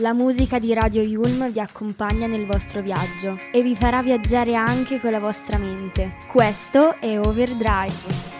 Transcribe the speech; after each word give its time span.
La 0.00 0.14
musica 0.14 0.58
di 0.58 0.72
Radio 0.72 1.02
Yulm 1.02 1.52
vi 1.52 1.60
accompagna 1.60 2.26
nel 2.26 2.46
vostro 2.46 2.80
viaggio 2.80 3.36
e 3.52 3.62
vi 3.62 3.76
farà 3.76 4.00
viaggiare 4.00 4.54
anche 4.54 4.98
con 4.98 5.10
la 5.10 5.20
vostra 5.20 5.58
mente. 5.58 6.14
Questo 6.26 6.98
è 6.98 7.20
Overdrive. 7.20 8.39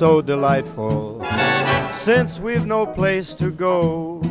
So 0.00 0.22
delightful. 0.22 1.22
Since 1.92 2.40
we've 2.40 2.64
no 2.64 2.86
place 2.86 3.34
to 3.34 3.50
go, 3.50 4.22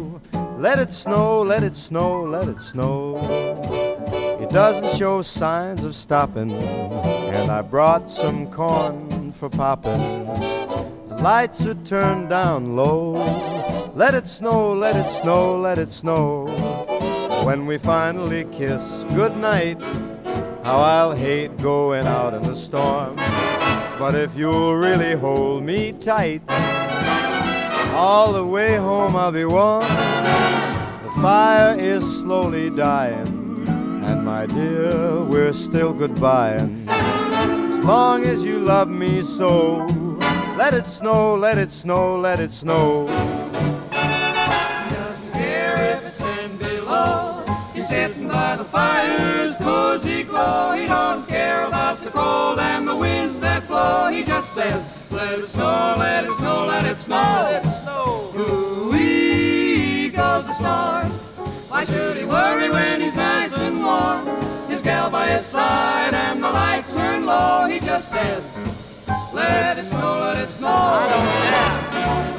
let 0.57 0.79
it 0.79 0.91
snow, 0.91 1.43
let 1.43 1.63
it 1.63 1.75
snow, 1.75 2.23
let 2.23 2.47
it 2.47 2.59
snow. 2.59 3.19
It 4.41 4.49
doesn't 4.49 4.97
show 4.97 5.21
signs 5.21 5.83
of 5.83 5.95
stopping, 5.95 6.51
and 6.51 7.51
I 7.51 7.61
brought 7.61 8.09
some 8.09 8.51
corn 8.51 9.31
for 9.31 9.47
popping. 9.47 10.25
The 11.09 11.19
lights 11.21 11.63
are 11.67 11.75
turned 11.85 12.29
down 12.29 12.75
low. 12.75 13.17
Let 13.93 14.15
it 14.15 14.27
snow, 14.27 14.73
let 14.73 14.95
it 14.95 15.21
snow, 15.21 15.55
let 15.55 15.77
it 15.77 15.91
snow. 15.91 16.47
When 17.45 17.67
we 17.67 17.77
finally 17.77 18.45
kiss 18.45 19.03
goodnight, 19.13 19.79
how 20.63 20.81
I'll 20.81 21.13
hate 21.13 21.55
going 21.57 22.07
out 22.07 22.33
in 22.33 22.41
the 22.41 22.55
storm. 22.55 23.19
But 23.99 24.15
if 24.15 24.33
you'll 24.33 24.77
really 24.77 25.13
hold 25.13 25.63
me 25.63 25.91
tight, 25.91 26.41
all 27.91 28.31
the 28.31 28.45
way 28.45 28.77
home 28.77 29.13
I'll 29.17 29.29
be 29.29 29.43
warm. 29.43 29.81
The 29.81 31.11
fire 31.21 31.75
is 31.77 32.01
slowly 32.19 32.69
dying, 32.69 33.27
and 33.67 34.23
my 34.23 34.45
dear, 34.45 35.21
we're 35.25 35.51
still 35.51 35.93
goodbying. 35.93 36.87
As 36.87 37.83
long 37.83 38.23
as 38.23 38.41
you 38.41 38.59
love 38.59 38.87
me 38.87 39.21
so, 39.21 39.85
let 40.57 40.73
it 40.73 40.85
snow, 40.85 41.35
let 41.35 41.57
it 41.57 41.69
snow, 41.69 42.17
let 42.17 42.39
it 42.39 42.53
snow. 42.53 43.05
Sitting 47.89 48.27
by 48.27 48.55
the 48.55 48.63
fire's 48.63 49.55
cozy 49.55 50.21
glow. 50.21 50.73
He 50.73 50.85
don't 50.85 51.27
care 51.27 51.65
about 51.65 51.99
the 52.03 52.11
cold 52.11 52.59
and 52.59 52.87
the 52.87 52.95
winds 52.95 53.39
that 53.39 53.67
blow. 53.67 54.11
He 54.11 54.23
just 54.23 54.53
says, 54.53 54.91
let 55.09 55.39
it 55.39 55.47
snow, 55.47 55.95
let 55.97 56.23
it 56.23 56.31
snow, 56.33 56.67
let 56.67 56.85
it 56.85 56.99
snow. 56.99 57.47
Let 57.49 57.65
it 57.65 57.67
snow. 57.67 58.31
Ooh-wee 58.37 60.09
goes 60.09 60.45
the 60.45 60.53
star. 60.53 61.05
Why 61.71 61.83
should 61.83 62.17
he 62.17 62.25
worry 62.25 62.69
when 62.69 63.01
he's 63.01 63.15
nice 63.15 63.57
and 63.57 63.83
warm? 63.83 64.27
His 64.69 64.83
gal 64.83 65.09
by 65.09 65.29
his 65.29 65.43
side 65.47 66.13
and 66.13 66.43
the 66.43 66.51
lights 66.51 66.93
turn 66.93 67.25
low. 67.25 67.65
He 67.67 67.79
just 67.79 68.09
says, 68.11 68.43
let 69.33 69.79
it 69.79 69.85
snow, 69.85 70.19
let 70.19 70.37
it 70.37 70.49
snow. 70.51 70.67
I 70.67 71.09
don't 71.09 71.93
care. 71.93 72.38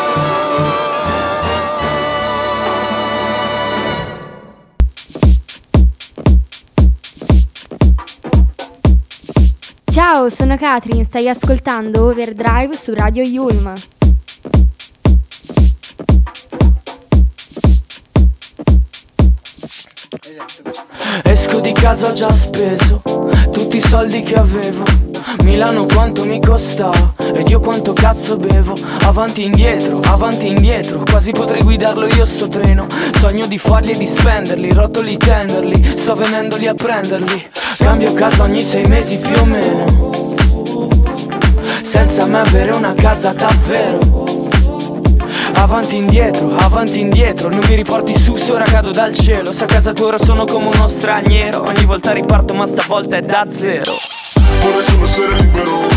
Ciao, 9.91 10.29
sono 10.29 10.55
Katrin, 10.55 11.03
stai 11.03 11.27
ascoltando 11.27 12.05
Overdrive 12.05 12.73
su 12.77 12.93
Radio 12.93 13.23
Yulm. 13.23 13.73
Esco 21.23 21.59
di 21.61 21.71
casa 21.71 22.11
già 22.11 22.31
speso 22.31 23.01
tutti 23.51 23.77
i 23.77 23.79
soldi 23.81 24.21
che 24.21 24.35
avevo. 24.35 24.83
Milano 25.41 25.87
quanto 25.87 26.25
mi 26.25 26.39
costava 26.39 27.15
ed 27.33 27.49
io 27.49 27.59
quanto 27.59 27.93
cazzo 27.93 28.37
bevo. 28.37 28.75
Avanti 29.01 29.41
e 29.41 29.45
indietro, 29.45 29.99
avanti 30.03 30.45
e 30.45 30.49
indietro, 30.49 31.01
quasi 31.09 31.31
potrei 31.31 31.63
guidarlo 31.63 32.05
io 32.05 32.27
sto 32.27 32.47
treno. 32.49 32.85
Sogno 33.17 33.47
di 33.47 33.57
farli 33.57 33.93
e 33.93 33.97
di 33.97 34.05
spenderli, 34.05 34.71
rotoli 34.73 35.17
tenderli, 35.17 35.83
sto 35.83 36.13
venendoli 36.13 36.67
a 36.67 36.75
prenderli. 36.75 37.49
Cambio 37.79 38.13
casa 38.13 38.43
ogni 38.43 38.61
sei 38.61 38.85
mesi 38.85 39.17
più 39.17 39.41
o 39.41 39.45
meno. 39.45 40.35
Senza 41.81 42.27
mai 42.27 42.45
avere 42.45 42.73
una 42.73 42.93
casa 42.93 43.33
davvero. 43.33 44.20
Avanti 45.61 45.95
indietro, 45.95 46.55
avanti 46.57 46.99
indietro. 46.99 47.47
Non 47.49 47.61
mi 47.67 47.75
riporti 47.75 48.17
su 48.17 48.35
se 48.35 48.51
ora 48.51 48.63
cado 48.63 48.89
dal 48.89 49.13
cielo. 49.13 49.53
Se 49.53 49.65
a 49.65 49.67
casa 49.67 49.93
tua 49.93 50.17
sono 50.17 50.45
come 50.45 50.65
uno 50.73 50.87
straniero. 50.87 51.61
Ogni 51.61 51.85
volta 51.85 52.11
riparto 52.13 52.55
ma 52.55 52.65
stavolta 52.65 53.17
è 53.17 53.21
da 53.21 53.45
zero. 53.47 53.93
Vorrei 54.63 54.83
solo 54.83 55.03
essere 55.03 55.35
libero 55.35 55.87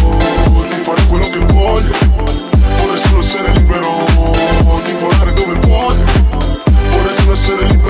Di 0.69 0.77
fare 0.77 1.03
quello 1.09 1.25
che 1.25 1.39
voglio 1.53 1.95
Vorrei 2.77 2.99
solo 2.99 3.19
essere 3.21 3.53
libero 3.53 3.89
Di 4.85 4.93
volare 4.93 5.33
dove 5.33 5.55
voglio 5.67 6.05
Vorrei 6.91 7.15
solo 7.15 7.33
essere 7.33 7.67
libero 7.67 7.84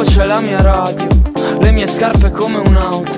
La 0.00 0.06
mia 0.06 0.12
voce 0.12 0.22
è 0.22 0.24
la 0.24 0.40
mia 0.40 0.62
radio 0.62 1.08
Le 1.60 1.70
mie 1.72 1.86
scarpe 1.86 2.30
come 2.30 2.56
un'auto 2.56 3.12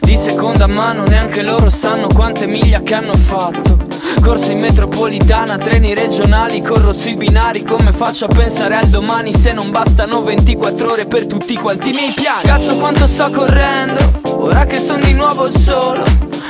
Di 0.00 0.16
seconda 0.16 0.66
mano 0.66 1.04
neanche 1.04 1.42
loro 1.42 1.70
sanno 1.70 2.08
quante 2.08 2.46
miglia 2.46 2.80
che 2.82 2.94
hanno 2.94 3.14
fatto. 3.14 3.86
Corso 4.20 4.50
in 4.50 4.58
metropolitana, 4.58 5.58
treni 5.58 5.94
regionali, 5.94 6.60
corro 6.60 6.92
sui 6.92 7.14
binari 7.14 7.62
Come 7.62 7.92
faccio 7.92 8.24
a 8.24 8.34
pensare 8.34 8.74
al 8.74 8.88
domani 8.88 9.32
se 9.32 9.52
non 9.52 9.70
bastano 9.70 10.22
24 10.22 10.90
ore 10.90 11.06
per 11.06 11.26
tutti 11.26 11.54
quanti 11.54 11.90
i 11.90 11.92
miei 11.92 12.12
piani? 12.12 12.42
Cazzo 12.42 12.78
quanto 12.78 13.06
sto 13.06 13.30
correndo, 13.30 14.20
ora 14.30 14.64
che 14.64 14.80
sono 14.80 15.04
di 15.04 15.12
nuovo 15.12 15.48
solo 15.48 16.02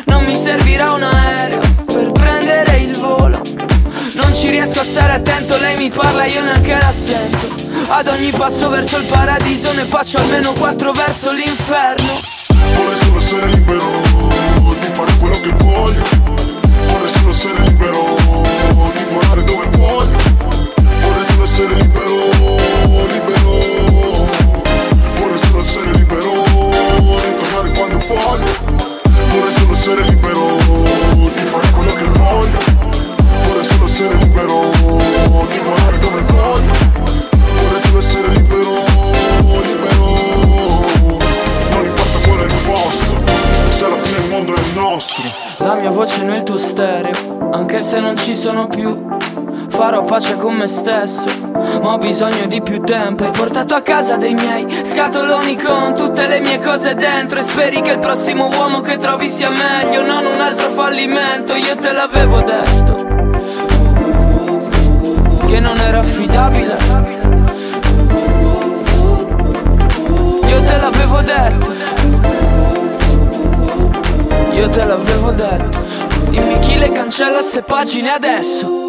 Non 0.06 0.24
mi 0.24 0.34
servirà 0.34 0.92
un 0.92 1.02
aereo 1.02 1.60
per 1.84 2.10
prendere 2.10 2.78
il 2.78 2.96
volo. 2.96 3.42
Non 4.14 4.32
ci 4.32 4.48
riesco 4.48 4.80
a 4.80 4.84
stare 4.84 5.12
attento, 5.12 5.58
lei 5.58 5.76
mi 5.76 5.90
parla, 5.90 6.24
io 6.24 6.42
neanche 6.42 6.72
la 6.72 6.90
sento 6.90 7.63
Ad 7.86 8.08
ogni 8.08 8.30
passo 8.30 8.68
verso 8.70 8.96
il 8.98 9.04
paradiso 9.06 9.72
ne 9.72 9.84
faccio 9.84 10.18
almeno 10.18 10.52
quattro 10.52 10.92
verso 10.92 11.32
l'inferno. 11.32 12.20
Vorrei 12.74 12.98
solo 12.98 13.18
essere 13.18 13.46
libero 13.48 14.02
di 14.80 14.86
fare 14.86 15.12
quello 15.18 15.38
che 15.40 15.52
voglio 15.62 16.02
Vorrei 16.86 17.10
solo 17.10 17.30
essere 17.30 17.62
libero 17.64 18.16
di 18.92 19.04
volare 19.12 19.44
dove 19.44 19.66
voglio 19.76 20.18
Vorrei 21.02 21.24
solo 21.24 21.44
essere 21.44 21.74
libero, 21.74 22.30
libero. 23.08 23.60
Vorrei 25.14 25.38
solo 25.38 25.60
essere 25.60 25.92
libero 25.92 26.44
di 27.22 27.36
tornare 27.38 27.70
quando 27.76 27.98
voglio. 28.06 28.52
Vorrei 29.28 29.52
solo 29.52 29.72
essere 29.72 30.02
libero 30.02 30.56
di 31.34 31.42
fare 31.42 31.70
quello 31.70 31.92
che 31.92 32.04
voglio. 32.18 32.58
Vorrei 33.44 33.64
solo 33.64 33.84
essere 33.84 34.14
libero 34.16 34.70
di 35.50 35.58
volare 35.58 35.98
dove 35.98 36.20
voglio 36.20 36.23
più. 48.74 49.06
Farò 49.68 50.02
pace 50.02 50.36
con 50.36 50.54
me 50.54 50.66
stesso, 50.66 51.24
ma 51.82 51.94
ho 51.94 51.98
bisogno 51.98 52.46
di 52.46 52.60
più 52.60 52.80
tempo. 52.80 53.24
Hai 53.24 53.30
portato 53.30 53.74
a 53.74 53.80
casa 53.80 54.16
dei 54.16 54.34
miei 54.34 54.66
scatoloni 54.84 55.56
con 55.60 55.94
tutte 55.94 56.26
le 56.26 56.40
mie 56.40 56.60
cose 56.60 56.94
dentro. 56.94 57.38
E 57.38 57.42
speri 57.42 57.80
che 57.80 57.92
il 57.92 57.98
prossimo 57.98 58.48
uomo 58.48 58.80
che 58.80 58.98
trovi 58.98 59.28
sia 59.28 59.50
meglio, 59.50 60.04
non 60.04 60.24
un 60.26 60.40
altro 60.40 60.68
fallimento. 60.70 61.54
Io 61.54 61.76
te 61.76 61.92
l'avevo 61.92 62.42
detto, 62.42 62.94
che 65.46 65.60
non 65.60 65.76
era 65.78 66.00
affidabile. 66.00 66.76
Io 70.46 70.60
te 70.60 70.76
l'avevo 70.76 71.20
detto 71.22 71.72
io 74.52 74.70
te 74.70 74.84
l'avevo 74.84 75.32
detto 75.32 75.83
Dimmi 76.34 76.58
chi 76.58 76.76
le 76.76 76.90
cancella 76.90 77.40
ste 77.42 77.62
pagine 77.62 78.10
adesso 78.10 78.83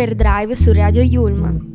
Overdrive 0.00 0.56
su 0.56 0.72
Radio 0.72 1.02
Yulm. 1.02 1.69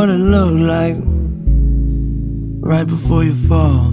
What 0.00 0.08
it 0.08 0.12
look 0.12 0.54
like 0.56 0.96
right 2.60 2.86
before 2.86 3.22
you 3.22 3.34
fall. 3.46 3.92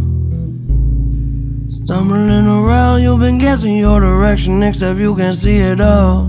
Stumbling 1.68 2.48
around, 2.48 3.02
you've 3.02 3.20
been 3.20 3.40
guessing 3.40 3.76
your 3.76 4.00
direction, 4.00 4.64
except 4.64 5.00
you 5.00 5.14
can 5.16 5.34
see 5.34 5.58
it 5.58 5.82
all. 5.82 6.22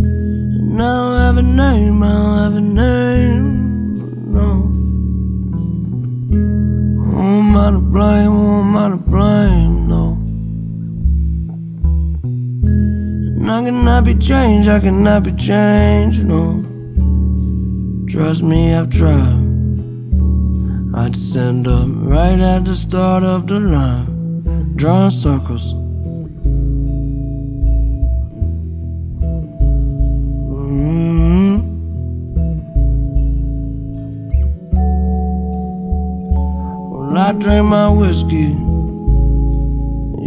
And 0.00 0.76
now 0.76 1.14
I 1.14 1.22
have 1.24 1.38
a 1.38 1.42
name, 1.42 2.02
I 2.02 2.12
don't 2.12 2.38
have 2.42 2.56
a 2.56 2.60
name. 2.60 3.46
No. 4.34 4.68
Who 7.08 7.20
am 7.40 7.56
I 7.56 7.70
to 7.70 7.78
blame? 7.78 8.32
Who 8.32 8.60
am 8.60 8.76
I 8.76 8.90
to 8.90 8.96
blame? 8.98 9.88
No. 9.88 10.04
And 13.40 13.50
I 13.50 13.62
cannot 13.64 14.04
be 14.04 14.14
changed, 14.14 14.68
I 14.68 14.78
cannot 14.78 15.22
be 15.22 15.32
changed, 15.32 16.22
no. 16.22 16.67
Trust 18.18 18.42
me, 18.42 18.74
I've 18.74 18.90
tried. 18.90 19.46
I'd 20.92 21.16
stand 21.16 21.68
up 21.68 21.86
right 21.88 22.40
at 22.40 22.64
the 22.64 22.74
start 22.74 23.22
of 23.22 23.46
the 23.46 23.60
line, 23.60 24.72
drawing 24.74 25.12
circles. 25.12 25.72
Mm-hmm. 30.52 30.98
drink 37.38 37.66
my 37.68 37.88
whiskey, 37.88 38.48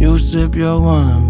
you 0.00 0.18
sip 0.18 0.54
your 0.54 0.80
wine. 0.80 1.28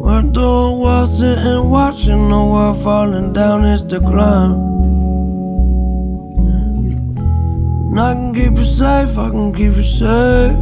We're 0.00 0.22
doing 0.22 0.80
well, 0.80 1.06
sitting 1.06 1.70
watching 1.70 2.28
the 2.30 2.44
world 2.52 2.82
falling 2.82 3.32
down 3.32 3.64
its 3.64 3.84
decline. 3.84 4.71
And 7.92 8.00
I 8.00 8.14
can 8.14 8.32
keep 8.34 8.56
you 8.56 8.64
safe, 8.64 9.18
I 9.18 9.28
can 9.28 9.52
keep 9.52 9.76
you 9.76 9.82
safe. 9.84 10.56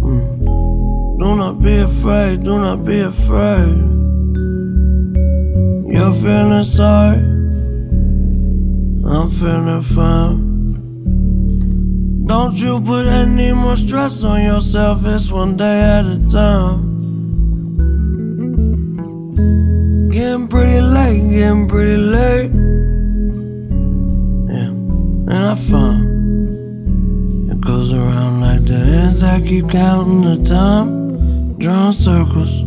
Mm. 0.00 1.18
Do 1.18 1.34
not 1.34 1.60
be 1.60 1.78
afraid, 1.78 2.44
do 2.44 2.56
not 2.60 2.84
be 2.84 3.00
afraid. 3.00 3.82
You're 5.92 6.14
feeling 6.22 6.62
sorry, 6.62 7.18
I'm 9.10 9.28
feeling 9.40 9.82
fine. 9.82 10.38
Don't 12.26 12.54
you 12.54 12.80
put 12.80 13.08
any 13.08 13.50
more 13.50 13.74
stress 13.74 14.22
on 14.22 14.40
yourself, 14.44 15.04
it's 15.04 15.32
one 15.32 15.56
day 15.56 15.80
at 15.80 16.06
a 16.06 16.18
time. 16.30 16.94
Getting 20.12 20.46
pretty 20.46 20.80
late, 20.80 21.28
getting 21.28 21.66
pretty 21.66 21.96
late. 21.96 22.55
It 27.52 27.60
goes 27.60 27.92
around 27.92 28.40
like 28.40 28.64
the 28.64 28.74
ends. 28.74 29.22
I 29.22 29.40
keep 29.40 29.70
counting 29.70 30.22
the 30.22 30.48
time, 30.48 31.56
drawing 31.58 31.92
circles. 31.92 32.65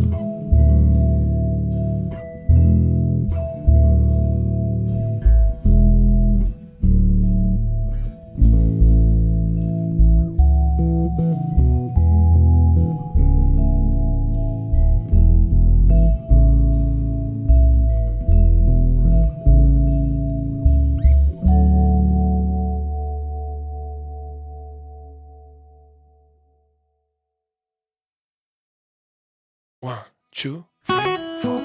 Two, 30.40 30.64
three, 30.84 31.18
four. 31.40 31.60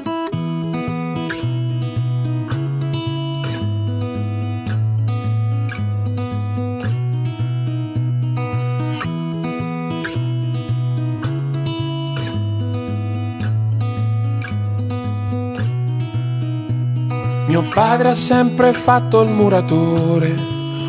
Mio 17.47 17.61
padre 17.73 18.09
ha 18.09 18.13
sempre 18.13 18.73
fatto 18.73 19.21
il 19.21 19.29
muratore, 19.29 20.35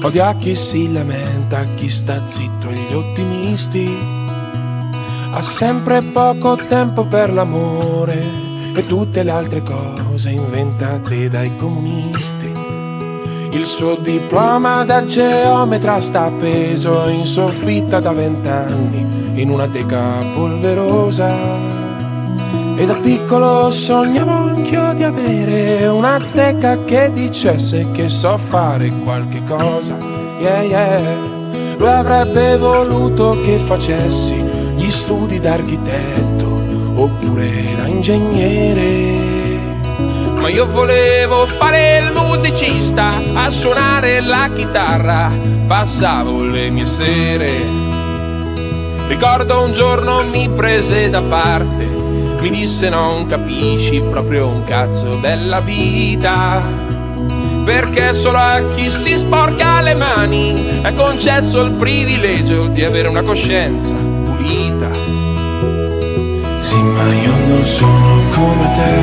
odia 0.02 0.34
chi 0.34 0.56
si 0.56 0.92
lamenta, 0.92 1.64
chi 1.76 1.88
sta 1.88 2.26
zitto 2.26 2.68
gli 2.68 2.92
ottimisti 2.92 4.15
ha 5.36 5.42
sempre 5.42 6.00
poco 6.00 6.56
tempo 6.56 7.04
per 7.04 7.30
l'amore 7.30 8.18
e 8.74 8.86
tutte 8.86 9.22
le 9.22 9.30
altre 9.30 9.62
cose 9.62 10.30
inventate 10.30 11.28
dai 11.28 11.54
comunisti. 11.58 12.50
Il 13.50 13.66
suo 13.66 13.96
diploma 13.96 14.86
da 14.86 15.04
geometra 15.04 16.00
sta 16.00 16.24
appeso 16.24 17.06
in 17.08 17.26
soffitta 17.26 18.00
da 18.00 18.12
vent'anni 18.12 19.42
in 19.42 19.50
una 19.50 19.66
teca 19.66 20.24
polverosa. 20.34 21.34
E 22.74 22.86
da 22.86 22.94
piccolo 22.94 23.70
sognavo 23.70 24.30
anch'io 24.30 24.94
di 24.94 25.02
avere 25.02 25.86
una 25.86 26.18
teca 26.32 26.82
che 26.84 27.10
dicesse 27.12 27.90
che 27.92 28.08
so 28.08 28.38
fare 28.38 28.88
qualche 29.04 29.42
cosa. 29.44 29.98
Yeah, 30.38 30.62
yeah. 30.62 31.34
Lui 31.76 31.88
avrebbe 31.88 32.56
voluto 32.56 33.38
che 33.42 33.58
facessi 33.58 34.45
gli 34.76 34.90
studi 34.90 35.40
d'architetto 35.40 36.46
oppure 36.94 37.50
da 37.76 37.86
ingegnere. 37.86 39.34
Ma 40.34 40.48
io 40.48 40.66
volevo 40.66 41.46
fare 41.46 41.98
il 41.98 42.12
musicista, 42.12 43.20
a 43.34 43.50
suonare 43.50 44.20
la 44.20 44.48
chitarra, 44.54 45.32
passavo 45.66 46.42
le 46.44 46.70
mie 46.70 46.86
sere. 46.86 47.84
Ricordo 49.08 49.62
un 49.62 49.72
giorno 49.72 50.22
mi 50.24 50.48
prese 50.48 51.08
da 51.08 51.22
parte, 51.22 51.84
mi 51.84 52.50
disse 52.50 52.88
non 52.88 53.26
capisci 53.26 54.00
proprio 54.00 54.46
un 54.46 54.64
cazzo 54.64 55.16
della 55.16 55.60
vita. 55.60 56.62
Perché 57.64 58.12
solo 58.12 58.38
a 58.38 58.62
chi 58.74 58.88
si 58.90 59.16
sporca 59.16 59.80
le 59.80 59.94
mani 59.94 60.80
è 60.82 60.92
concesso 60.92 61.62
il 61.62 61.72
privilegio 61.72 62.68
di 62.68 62.84
avere 62.84 63.08
una 63.08 63.22
coscienza. 63.22 64.15
Sì, 66.66 66.82
ma 66.82 67.04
io 67.12 67.32
non 67.46 67.64
sono 67.64 68.22
come 68.34 68.70
te, 68.72 68.94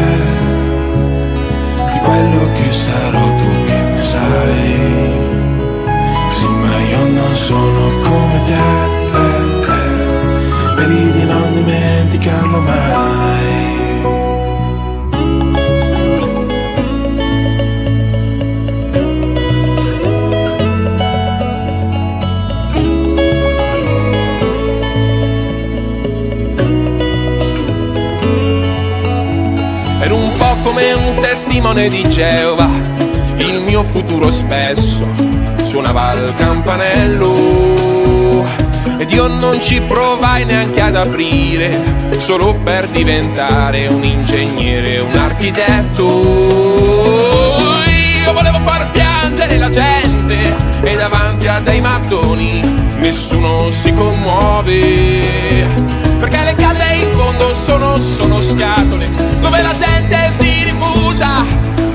di 1.94 2.00
quello 2.00 2.52
che 2.56 2.70
sarò 2.74 3.24
tu 3.38 3.66
che 3.66 3.82
ne 3.82 3.98
sai. 3.98 5.12
Sì, 6.30 6.46
ma 6.46 6.78
io 6.92 7.08
non 7.08 7.34
sono 7.34 7.90
come 8.02 8.42
te, 8.44 8.66
eh, 9.16 9.72
eh. 9.78 10.76
vedi 10.76 11.12
di 11.14 11.24
non 11.24 11.54
dimenticarlo 11.54 12.60
mai. 12.60 13.63
Un 31.64 31.64
testimone 31.64 31.88
di 31.88 32.04
Geova, 32.10 32.70
il 33.38 33.62
mio 33.62 33.84
futuro 33.84 34.30
spesso 34.30 35.08
suonava 35.64 36.10
al 36.10 36.34
campanello 36.36 38.44
ed 38.98 39.10
io 39.10 39.28
non 39.28 39.62
ci 39.62 39.80
provai 39.82 40.44
neanche 40.44 40.82
ad 40.82 40.96
aprire, 40.96 41.80
solo 42.18 42.54
per 42.64 42.88
diventare 42.88 43.88
un 43.88 44.04
ingegnere, 44.04 45.00
un 45.00 45.18
architetto. 45.18 46.04
Io 48.26 48.34
volevo 48.34 48.60
far 48.66 48.92
piangere 48.92 49.58
la 49.58 49.70
gente 49.70 50.54
e 50.84 50.96
davanti 50.98 51.48
a 51.48 51.60
dei 51.60 51.80
mattoni 51.80 52.60
nessuno 52.98 53.70
si 53.70 53.94
commuove. 53.94 55.66
Perché 56.20 56.44
le 56.44 56.56
case 56.56 56.94
in 56.94 57.10
fondo 57.16 57.54
sono, 57.54 58.00
sono 58.00 58.42
scatole 58.42 59.10
dove 59.40 59.62
la 59.62 59.76
gente 59.76 60.32
si 60.40 60.63
rifugia 61.14 61.46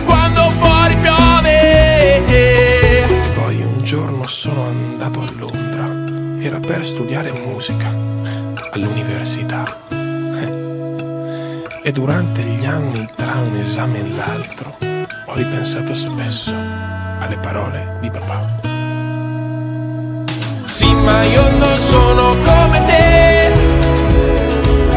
quando 0.04 0.48
fuori 0.50 0.96
piove. 0.96 2.22
Poi 3.34 3.60
un 3.62 3.82
giorno 3.82 4.26
sono 4.26 4.66
andato 4.68 5.20
a 5.20 5.30
Londra, 5.36 5.88
era 6.40 6.60
per 6.60 6.84
studiare 6.84 7.32
musica 7.32 7.92
all'università. 8.70 9.86
E 11.82 11.92
durante 11.92 12.42
gli 12.42 12.66
anni, 12.66 13.08
tra 13.16 13.32
un 13.36 13.56
esame 13.60 14.00
e 14.00 14.08
l'altro, 14.14 14.76
ho 15.26 15.34
ripensato 15.34 15.94
spesso 15.94 16.54
alle 17.18 17.38
parole 17.38 17.96
di 18.00 18.10
papà. 18.10 18.56
Sì, 20.66 20.92
ma 20.92 21.24
io 21.24 21.56
non 21.56 21.78
sono 21.78 22.36
come 22.44 22.84
te, 22.84 23.50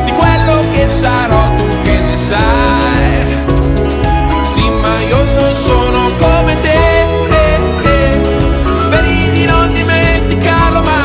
di 0.04 0.12
quello 0.12 0.66
che 0.74 0.88
sarò 0.88 1.56
tu 1.56 1.64
che 1.84 2.02
ne 2.02 2.18
sai 2.18 3.51
io 5.12 5.24
non 5.34 5.54
sono 5.54 6.10
come 6.18 6.56
te. 6.62 6.70
Eh, 7.30 7.60
eh. 7.84 8.20
Non 9.46 9.74
dimenticarlo 9.74 10.82
mai. 10.82 11.00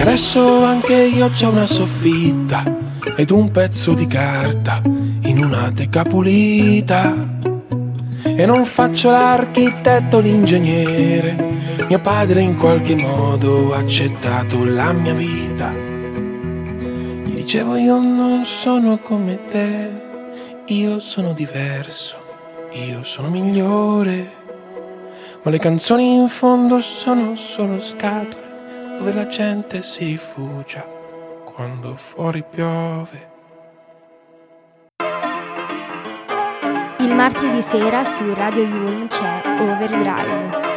Adesso 0.00 0.64
anche 0.64 0.94
io 0.94 1.30
c'ho 1.30 1.50
una 1.50 1.66
soffitta 1.66 2.89
ed 3.16 3.30
un 3.30 3.50
pezzo 3.50 3.94
di 3.94 4.06
carta 4.06 4.80
in 4.84 5.42
una 5.42 5.70
teca 5.74 6.02
pulita. 6.02 7.28
e 8.22 8.46
non 8.46 8.64
faccio 8.64 9.10
l'architetto 9.10 10.20
l'ingegnere. 10.20 11.48
Mio 11.88 12.00
padre 12.00 12.40
in 12.40 12.56
qualche 12.56 12.94
modo 12.94 13.74
ha 13.74 13.78
accettato 13.78 14.64
la 14.64 14.92
mia 14.92 15.14
vita. 15.14 15.72
Gli 15.72 17.34
dicevo 17.34 17.76
io 17.76 18.00
non 18.00 18.44
sono 18.44 18.98
come 18.98 19.44
te, 19.44 19.90
io 20.66 21.00
sono 21.00 21.32
diverso, 21.32 22.16
io 22.72 23.02
sono 23.04 23.28
migliore. 23.28 24.38
Ma 25.42 25.50
le 25.50 25.58
canzoni 25.58 26.14
in 26.14 26.28
fondo 26.28 26.80
sono 26.80 27.36
solo 27.36 27.80
scatole 27.80 28.48
dove 28.98 29.12
la 29.12 29.26
gente 29.26 29.82
si 29.82 30.04
rifugia 30.04 30.99
quando 31.52 31.94
fuori 31.94 32.42
piove. 32.48 33.28
Il 36.98 37.14
martedì 37.14 37.62
sera 37.62 38.04
su 38.04 38.32
Radio 38.34 38.62
Yulm 38.62 39.06
c'è 39.08 39.42
Overdrive. 39.60 40.69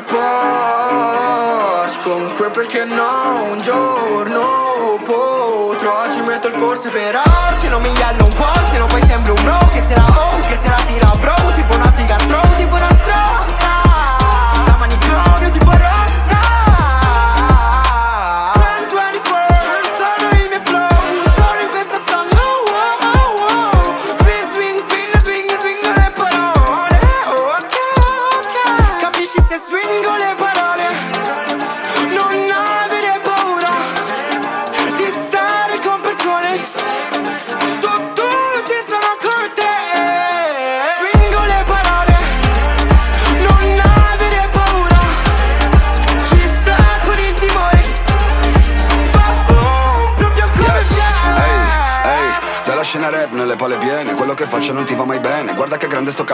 Porsche 0.00 1.98
Comunque 2.02 2.50
perché 2.50 2.84
no 2.84 3.44
Un 3.50 3.60
giorno 3.60 5.00
potrò 5.04 6.10
Ci 6.10 6.20
metto 6.22 6.48
il 6.48 6.54
forse 6.54 6.88
però 6.90 7.22
Se 7.58 7.68
non 7.68 7.80
mi 7.82 7.92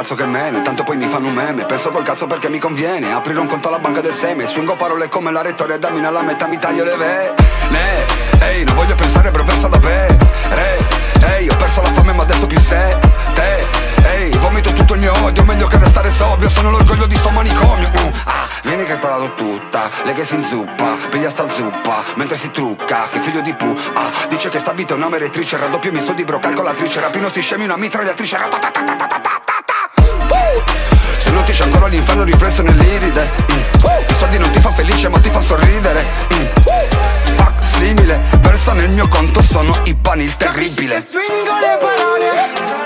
cazzo 0.04 0.16
che 0.16 0.26
mene 0.26 0.60
Tanto 0.60 0.82
poi 0.82 0.98
mi 0.98 1.06
fanno 1.06 1.28
un 1.28 1.34
meme. 1.34 1.64
Penso 1.64 1.90
col 1.90 2.02
cazzo 2.02 2.26
perché 2.26 2.50
mi 2.50 2.58
conviene 2.58 3.14
Aprire 3.14 3.40
un 3.40 3.46
conto 3.46 3.68
alla 3.68 3.78
banca 3.78 4.02
del 4.02 4.12
seme. 4.12 4.46
Swingo 4.46 4.76
parole 4.76 5.08
come 5.08 5.32
la 5.32 5.40
rettoria 5.40 5.78
Dammi 5.78 6.04
alla 6.04 6.22
metà 6.22 6.46
mi 6.46 6.58
taglio 6.58 6.84
le 6.84 6.94
vele 6.94 7.34
Ehi, 8.42 8.64
non 8.64 8.74
voglio 8.74 8.94
pensare 8.94 9.30
però 9.30 9.44
versa 9.44 9.68
da 9.68 9.78
bere 9.78 10.18
Ehi, 11.30 11.48
ho 11.48 11.56
perso 11.56 11.80
la 11.80 11.90
fame 11.92 12.12
ma 12.12 12.22
adesso 12.22 12.46
più 12.46 12.60
sé 12.60 12.98
Te, 13.32 13.66
ehi, 14.12 14.36
vomito 14.36 14.74
tutto 14.74 14.92
il 14.92 15.00
mio 15.00 15.12
odio 15.22 15.42
Meglio 15.44 15.66
che 15.68 15.78
restare 15.78 16.10
sobrio. 16.12 16.50
Sono 16.50 16.70
l'orgoglio 16.70 17.06
di 17.06 17.16
sto 17.16 17.30
manicomio. 17.30 17.88
Mm, 17.88 18.12
ah, 18.24 18.46
Vieni 18.64 18.84
che 18.84 18.98
te 18.98 19.32
tutta 19.36 19.90
Lei 20.04 20.14
che 20.14 20.24
si 20.24 20.34
inzuppa, 20.34 20.96
piglia 21.08 21.30
sta 21.30 21.48
zuppa 21.48 22.02
Mentre 22.16 22.36
si 22.36 22.50
trucca, 22.50 23.08
che 23.08 23.20
figlio 23.20 23.40
di 23.40 23.54
pu 23.56 23.74
ah, 23.94 24.10
Dice 24.28 24.50
che 24.50 24.58
sta 24.58 24.72
vita 24.72 24.92
è 24.92 24.96
una 24.96 25.08
meretrice 25.08 25.56
Raddoppio 25.56 25.92
mi 25.92 26.02
soldi 26.02 26.24
bro, 26.24 26.38
calcolatrice 26.38 27.00
Rapino 27.00 27.30
si 27.30 27.40
scemi 27.40 27.64
una 27.64 27.76
mitragliatrice 27.78 28.36
Ratatatatatatata 28.36 29.43
Uh! 31.44 31.52
Se 31.52 31.52
non 31.52 31.52
ti 31.52 31.52
c'è 31.52 31.64
ancora 31.64 31.86
l'inferno 31.86 32.24
riflesso 32.24 32.62
nell'iride 32.62 33.28
Mm. 33.52 33.82
I 34.08 34.14
soldi 34.14 34.38
non 34.38 34.50
ti 34.50 34.60
fa 34.60 34.70
felice 34.72 35.08
ma 35.08 35.18
ti 35.20 35.30
fa 35.30 35.40
sorridere 35.40 36.04
Mm. 36.32 36.46
Fuck 37.36 37.62
simile, 37.76 38.20
versa 38.40 38.72
nel 38.72 38.90
mio 38.90 39.06
conto 39.08 39.42
sono 39.42 39.72
i 39.84 39.94
pani 39.94 40.24
il 40.24 40.36
terribile 40.36 41.02
Se 41.02 41.18
swingo 41.18 41.58
le 41.60 41.78
parole 41.78 42.83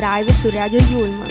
drive 0.00 0.32
su 0.32 0.50
Radio 0.50 0.80
Yulma. 0.80 1.29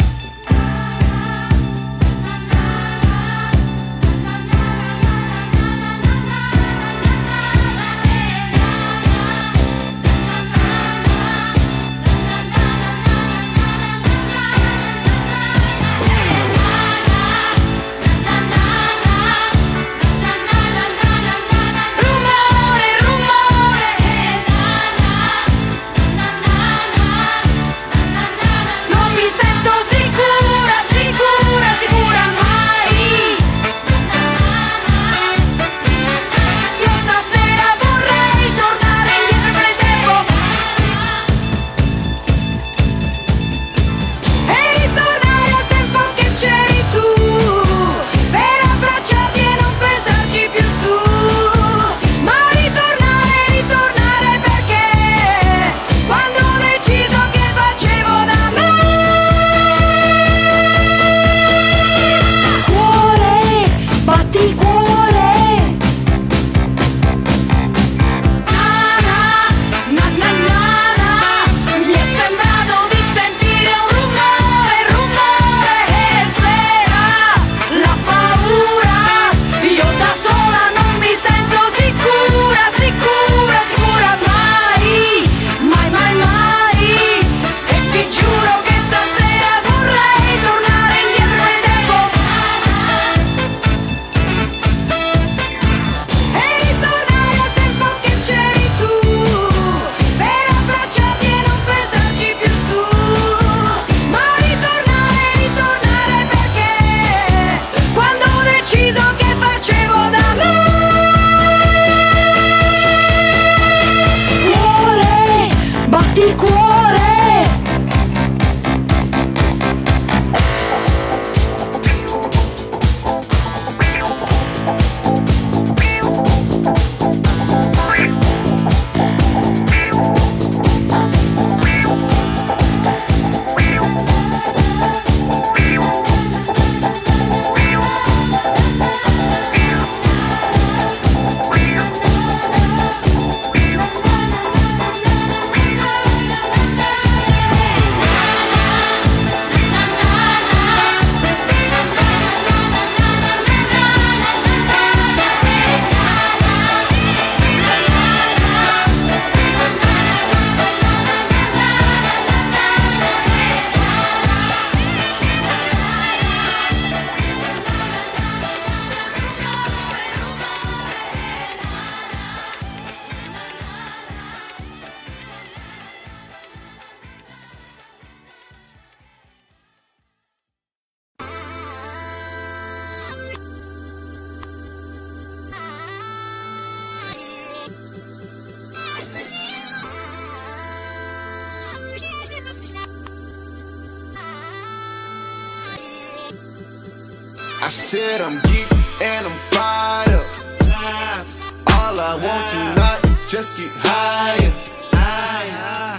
I 202.10 202.14
want 202.16 202.26
tonight 202.26 203.06
is 203.06 203.30
just 203.30 203.56
get 203.56 203.70
higher. 203.86 204.50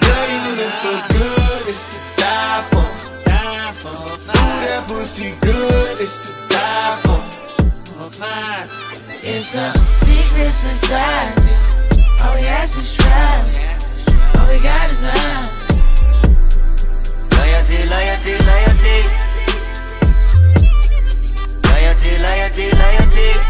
Girl, 0.03 0.27
you 0.27 0.59
look 0.59 0.75
so 0.75 0.90
good, 1.07 1.62
it's 1.70 1.87
to 1.87 1.99
die 2.18 2.66
for. 2.66 2.83
Ooh, 3.79 4.59
that 4.66 4.90
pussy 4.90 5.38
good, 5.40 6.01
it's 6.03 6.18
to 6.27 6.35
die 6.51 6.99
for. 7.07 7.23
It's 9.23 9.55
a 9.55 9.70
secret 9.79 10.51
society. 10.51 11.55
All 12.27 12.35
we 12.35 12.42
ask 12.59 12.77
is 12.77 12.96
try. 12.96 13.46
All 14.35 14.51
we 14.51 14.59
got 14.59 14.90
is 14.90 15.07
love. 15.07 15.46
Loyalty, 17.38 17.87
loyalty, 17.87 18.35
loyalty. 18.51 18.99
Loyalty, 21.70 22.18
loyalty, 22.18 22.66
loyalty. 22.75 23.49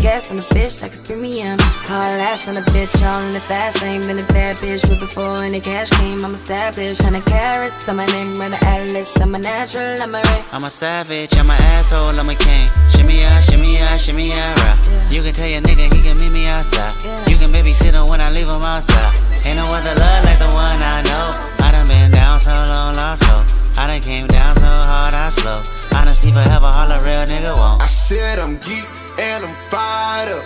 Gas 0.00 0.30
on 0.30 0.36
the 0.36 0.42
bitch 0.54 0.80
like 0.82 0.92
it's 0.92 1.00
premium. 1.00 1.58
Hard 1.90 2.20
ass 2.20 2.46
on 2.46 2.54
the 2.54 2.60
bitch, 2.70 2.94
all 3.02 3.20
in 3.26 3.34
the 3.34 3.40
fast 3.40 3.82
lane. 3.82 4.00
Been 4.02 4.18
a 4.18 4.26
bad 4.30 4.56
bitch 4.56 4.88
with 4.88 5.00
before 5.00 5.42
any 5.42 5.60
cash 5.60 5.90
came. 5.90 6.24
I'm 6.24 6.34
established. 6.34 7.02
Hundred 7.02 7.24
carats 7.26 7.88
on 7.88 7.96
my 7.96 8.06
name, 8.06 8.34
run 8.36 8.52
the 8.52 8.64
atlas. 8.64 9.10
I'm 9.20 9.34
a 9.34 9.38
natural, 9.38 10.00
I'm 10.00 10.14
a 10.14 10.18
ray. 10.22 10.42
I'm 10.52 10.64
a 10.64 10.70
savage, 10.70 11.34
I'm 11.36 11.50
an 11.50 11.60
asshole, 11.74 12.14
I'm 12.14 12.28
a 12.28 12.34
king. 12.36 12.68
Shimmy 12.94 13.24
out, 13.24 13.42
shimmy 13.42 13.78
out, 13.80 14.00
shimmy 14.00 14.32
out, 14.32 14.54
right. 14.62 15.10
You 15.10 15.22
can 15.22 15.34
tell 15.34 15.48
your 15.48 15.62
nigga 15.62 15.92
he 15.92 16.00
can 16.02 16.16
meet 16.18 16.30
me 16.30 16.46
outside. 16.46 16.94
You 17.28 17.36
can 17.36 17.50
babysit 17.50 17.92
him 17.92 18.06
when 18.06 18.20
I 18.20 18.30
leave 18.30 18.48
him 18.48 18.62
outside. 18.62 19.12
Ain't 19.44 19.56
no 19.56 19.66
other 19.66 19.94
love 19.98 20.24
like 20.24 20.38
the 20.38 20.50
one 20.54 20.78
I 20.78 21.02
know. 21.10 21.26
I 21.66 21.72
done 21.72 21.88
been 21.88 22.12
down 22.12 22.38
so 22.38 22.50
long, 22.52 22.94
lost 22.94 23.26
so. 23.26 23.34
I 23.82 23.86
done 23.88 24.00
came 24.00 24.26
down 24.28 24.54
so 24.54 24.66
hard, 24.66 25.14
I 25.14 25.28
slow. 25.30 25.62
Honesty 25.98 26.30
forever, 26.30 26.66
all 26.66 26.90
a 26.90 26.98
real 27.02 27.26
nigga 27.26 27.56
won't. 27.56 27.82
I 27.82 27.86
said 27.86 28.38
I'm 28.38 28.58
geek 28.58 28.84
and 29.18 29.44
I'm 29.44 29.54
fired 29.70 30.30
up. 30.32 30.44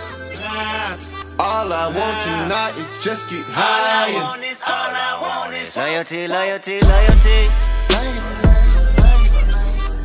All 1.39 1.71
I 1.71 1.87
want 1.87 2.17
tonight 2.25 2.73
is 2.77 3.03
just 3.03 3.29
get 3.29 3.43
higher. 3.49 4.21
Loyalty, 5.75 6.27
loyalty, 6.27 6.81
loyalty. 6.81 7.39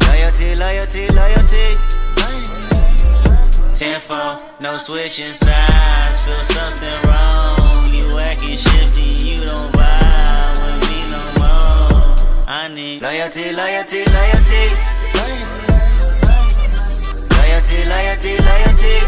Loyalty, 0.07 0.55
loyalty, 0.57 1.09
loyalty. 1.09 1.67
Tenfold, 3.75 4.43
no 4.61 4.77
switching 4.77 5.33
sides. 5.33 6.27
Feel 6.27 6.45
something 6.45 6.99
wrong. 7.09 7.95
You 7.95 8.19
acting 8.19 8.59
shifty, 8.59 9.01
you 9.01 9.45
don't 9.45 9.73
vibe 9.73 10.57
with 10.65 10.91
me 10.91 10.99
no 11.13 11.23
more. 11.39 12.17
I 12.47 12.69
need 12.75 13.03
loyalty, 13.03 13.53
loyalty, 13.53 14.05
loyalty. 14.05 14.65
Loyalty, 15.15 15.58
loyalty, 17.77 18.37
loyalty. 18.39 18.99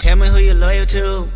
Tell 0.00 0.16
me 0.16 0.28
who 0.28 0.38
you're 0.38 0.54
loyal 0.54 0.86
to. 0.86 1.28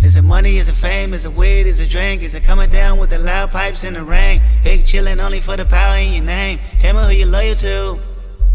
Is 0.00 0.16
it 0.16 0.22
money? 0.22 0.58
Is 0.58 0.68
it 0.68 0.76
fame? 0.76 1.12
Is 1.12 1.24
it 1.24 1.32
weed? 1.32 1.66
Is 1.66 1.80
it 1.80 1.90
drink? 1.90 2.22
Is 2.22 2.34
it 2.34 2.44
coming 2.44 2.70
down 2.70 2.98
with 2.98 3.10
the 3.10 3.18
loud 3.18 3.50
pipes 3.50 3.84
in 3.84 3.94
the 3.94 4.02
rain? 4.02 4.40
Big 4.62 4.84
chillin' 4.84 5.22
only 5.22 5.40
for 5.40 5.56
the 5.56 5.64
power 5.64 5.96
in 5.98 6.12
your 6.14 6.24
name. 6.24 6.58
Tell 6.78 6.94
me 6.94 7.02
who 7.02 7.18
you're 7.20 7.28
loyal 7.28 7.54
to. 7.56 7.98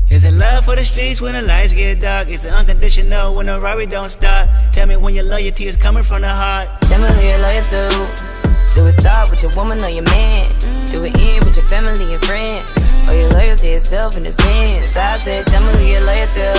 Is 0.10 0.24
it 0.24 0.34
love 0.34 0.66
for 0.66 0.76
the 0.76 0.86
streets 0.86 1.22
when 1.22 1.34
the 1.34 1.42
lights 1.42 1.74
get 1.74 2.02
dark? 2.02 2.30
Is 2.30 2.46
it 2.46 2.52
unconditional 2.52 3.36
when 3.36 3.46
the 3.46 3.60
Rari 3.60 3.86
don't 3.86 4.10
stop? 4.10 4.50
Tell 4.74 4.88
me 4.88 4.96
when 4.96 5.14
your 5.14 5.26
loyalty 5.26 5.66
is 5.68 5.76
coming 5.76 6.04
from 6.04 6.22
the 6.22 6.30
heart. 6.30 6.70
Tell 6.84 7.00
me 7.00 7.08
who 7.08 7.28
you're 7.28 7.40
loyal 7.40 7.64
to. 7.64 8.39
Do 8.80 8.86
it 8.86 8.94
start 8.94 9.30
with 9.30 9.44
your 9.44 9.52
woman 9.58 9.84
or 9.84 9.90
your 9.90 10.08
man? 10.08 10.48
Do 10.88 11.04
it 11.04 11.12
end 11.20 11.44
with 11.44 11.58
your 11.58 11.68
family 11.68 12.16
and 12.16 12.24
friends? 12.24 12.64
Or 13.10 13.14
your 13.14 13.30
loyalty 13.32 13.76
itself 13.76 14.16
in 14.16 14.24
defense? 14.24 14.96
I 14.96 15.18
said, 15.20 15.46
tell 15.48 15.60
me 15.68 15.84
who 15.84 15.92
you're 15.92 16.06
loyal 16.08 16.26
to. 16.40 16.56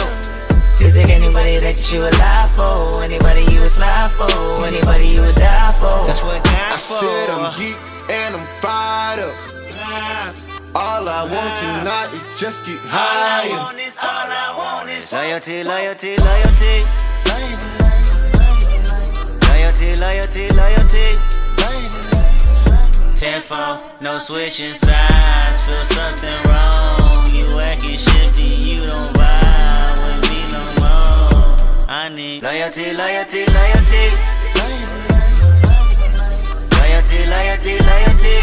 Is 0.85 0.97
it 0.97 1.09
anybody 1.09 1.57
that 1.65 1.81
you 1.91 2.01
would 2.01 2.13
lie 2.21 2.45
for? 2.53 3.03
Anybody 3.03 3.49
you 3.49 3.61
would 3.65 3.73
slide 3.73 4.13
for? 4.21 4.29
Anybody 4.67 5.09
you 5.09 5.23
would 5.23 5.35
die 5.35 5.73
for? 5.81 6.05
That's 6.05 6.23
what 6.23 6.37
I 6.45 6.69
God 6.69 6.77
said 6.77 7.33
for. 7.33 7.41
I'm 7.41 7.57
geek 7.57 7.81
and 8.13 8.37
I'm 8.37 8.45
fired 8.61 9.25
up. 9.25 9.33
All 10.77 11.09
I 11.09 11.25
want 11.25 11.53
tonight 11.65 12.13
is 12.13 12.21
just 12.37 12.67
get 12.67 12.77
higher. 12.85 13.49
Loyalty, 15.09 15.65
loyalty, 15.65 16.21
loyalty. 16.21 16.85
Loyalty, 19.49 19.97
loyalty, 19.97 20.51
loyalty. 20.53 21.30
Tenfold, 23.21 23.83
no 24.01 24.19
switching 24.19 24.73
sides. 24.73 25.67
Feel 25.67 25.85
something 25.85 26.41
wrong. 26.49 27.27
You 27.35 27.61
acting 27.61 27.99
shifty, 27.99 28.41
you 28.41 28.87
don't 28.87 29.13
vibe 29.13 29.99
with 30.01 30.31
me 30.31 30.41
no 30.49 30.65
more. 30.81 31.85
I 31.87 32.09
need 32.09 32.43
loyalty, 32.43 32.95
loyalty, 32.95 33.45
loyalty. 33.45 34.05
Loyalty, 36.79 37.27
loyalty, 37.29 37.79
loyalty. 37.91 38.39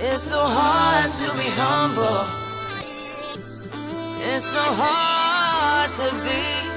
It's 0.00 0.22
so 0.22 0.40
hard 0.40 1.10
to 1.10 1.26
be 1.36 1.48
humble. 1.60 2.24
It's 4.24 4.46
so 4.46 4.62
hard 4.80 5.90
to 5.90 6.16
be. 6.24 6.71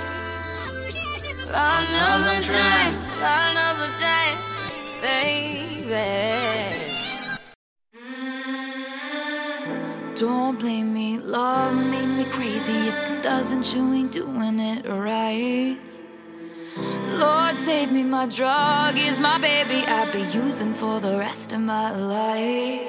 Lord 1.55 1.87
knows 1.95 2.25
I'm 2.31 2.43
trying. 2.43 2.93
Lord 3.23 3.51
knows 3.55 3.79
I'm 3.85 3.93
trying, 4.01 4.37
baby. 5.01 6.11
Mm. 7.95 8.55
Don't 10.19 10.59
blame 10.59 10.93
me, 10.93 11.17
love 11.17 11.73
made 11.75 12.07
me 12.07 12.25
crazy. 12.25 12.89
If 12.89 13.09
it 13.09 13.23
doesn't, 13.23 13.73
you 13.73 13.93
ain't 13.93 14.11
doing 14.11 14.59
it 14.59 14.85
right. 14.85 15.77
Lord, 17.07 17.57
save 17.57 17.89
me, 17.89 18.03
my 18.03 18.25
drug 18.25 18.97
is 18.97 19.17
my 19.17 19.37
baby. 19.37 19.85
I'd 19.87 20.11
be 20.11 20.23
using 20.37 20.73
for 20.73 20.99
the 20.99 21.17
rest 21.17 21.53
of 21.53 21.61
my 21.61 21.95
life. 21.95 22.81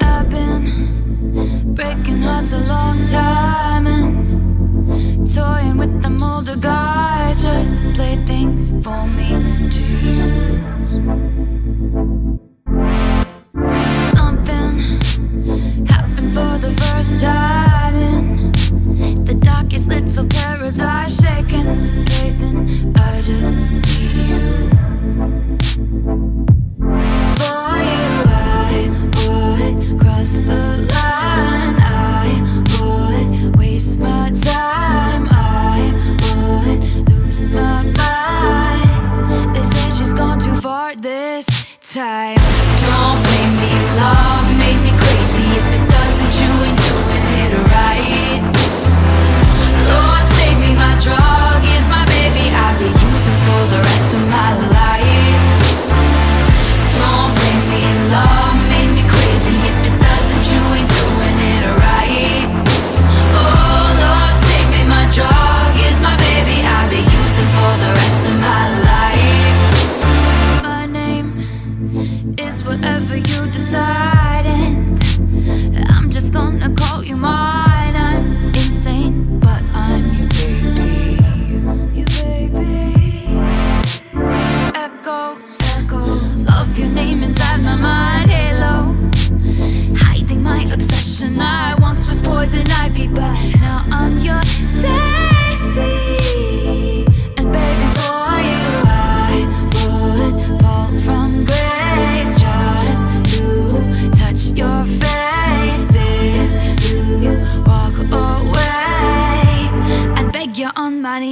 I've 0.00 0.30
been 0.30 1.74
breaking 1.74 2.22
hearts 2.22 2.54
a 2.54 2.60
long 2.60 3.02
time 3.06 3.86
and 3.86 4.49
toying 5.34 5.76
with 5.78 6.02
them 6.02 6.22
older 6.22 6.56
guys 6.56 7.42
just 7.42 7.76
to 7.78 7.92
play 7.92 8.16
things 8.26 8.68
for 8.84 9.06
me 9.06 9.68
to 9.70 9.82
use. 9.82 11.49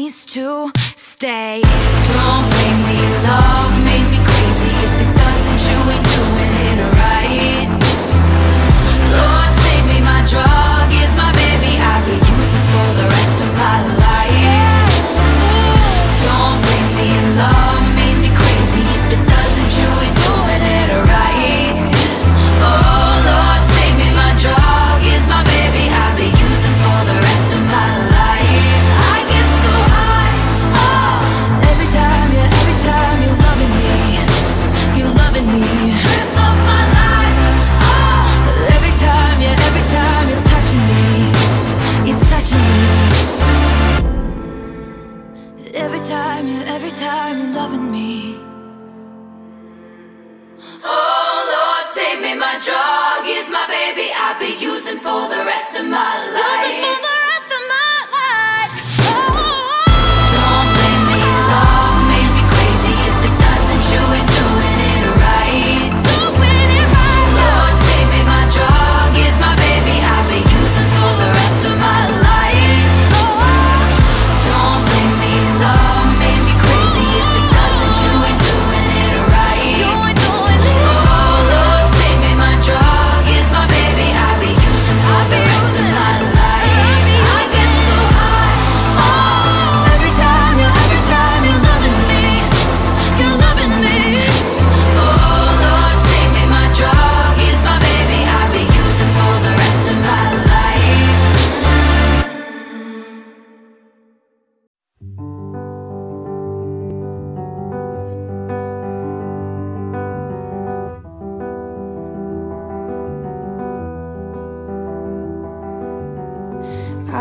needs 0.08 0.24
to 0.24 0.72
stay. 0.96 1.60
Don't 1.60 2.48
blame 2.50 2.80
me 2.88 3.00
love, 3.28 3.84
made 3.84 4.08
me 4.10 4.16
cry 4.24 4.37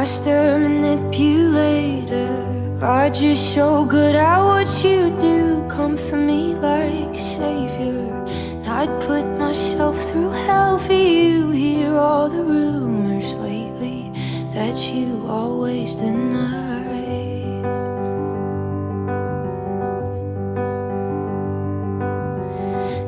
master 0.07 0.57
manipulator. 0.57 2.31
God, 2.79 3.17
you're 3.19 3.35
so 3.35 3.83
good 3.83 4.15
at 4.15 4.41
what 4.41 4.69
you 4.81 5.09
do. 5.19 5.67
Come 5.67 5.97
for 5.97 6.15
me 6.15 6.55
like 6.55 7.13
a 7.13 7.19
savior. 7.19 8.07
And 8.53 8.67
I'd 8.69 9.01
put 9.01 9.25
myself 9.37 9.97
through 10.07 10.29
hell 10.29 10.79
for 10.79 10.93
you. 10.93 11.51
Hear 11.51 11.93
all 11.93 12.29
the 12.29 12.41
rumors 12.41 13.35
lately 13.37 14.13
that 14.53 14.77
you 14.93 15.25
always 15.27 15.95
deny. 15.95 16.85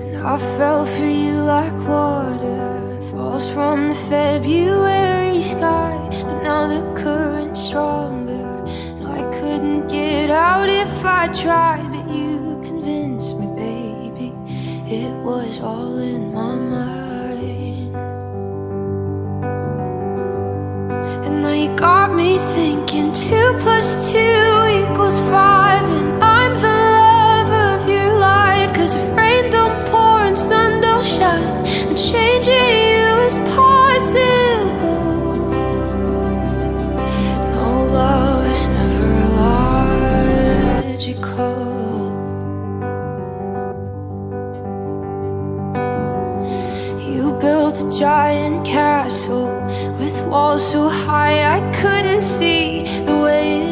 And 0.03 0.17
I 0.17 0.35
fell 0.57 0.85
for 0.85 1.05
you 1.05 1.35
like 1.55 1.77
water 1.87 3.01
falls 3.09 3.49
from 3.53 3.87
the 3.87 3.95
February 3.95 4.88
if 10.99 11.05
I 11.05 11.27
tried, 11.29 11.89
but 11.93 12.13
you 12.13 12.59
convinced 12.61 13.37
me, 13.37 13.47
baby. 13.55 14.33
It 14.85 15.15
was 15.23 15.61
all 15.61 15.97
in 15.97 16.33
my 16.33 16.55
mind. 16.55 17.95
And 21.25 21.41
now 21.41 21.53
you 21.53 21.73
got 21.77 22.13
me 22.13 22.37
thinking 22.53 23.13
two 23.13 23.55
plus 23.61 24.11
two 24.11 24.91
equals 24.91 25.19
five. 25.31 25.58
walls 50.29 50.71
so 50.71 50.87
high. 50.87 51.57
I 51.57 51.59
couldn't 51.71 52.21
see 52.21 52.83
the 53.05 53.17
way 53.17 53.68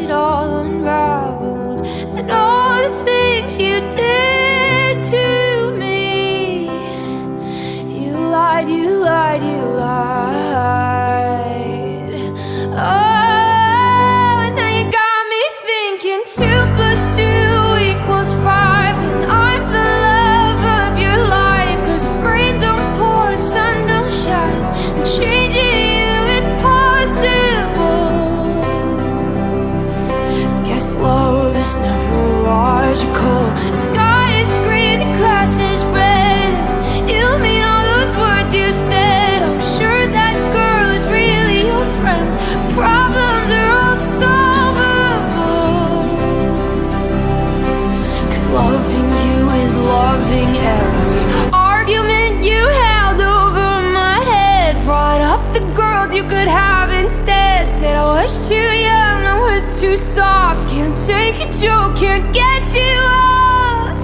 was 58.22 58.48
too 58.48 58.54
young, 58.54 59.26
I 59.26 59.38
was 59.40 59.80
too 59.80 59.96
soft. 59.96 60.68
Can't 60.68 60.96
take 61.06 61.36
a 61.36 61.50
joke, 61.52 61.96
can't 61.96 62.32
get 62.34 62.74
you 62.74 62.98
off. 63.00 63.98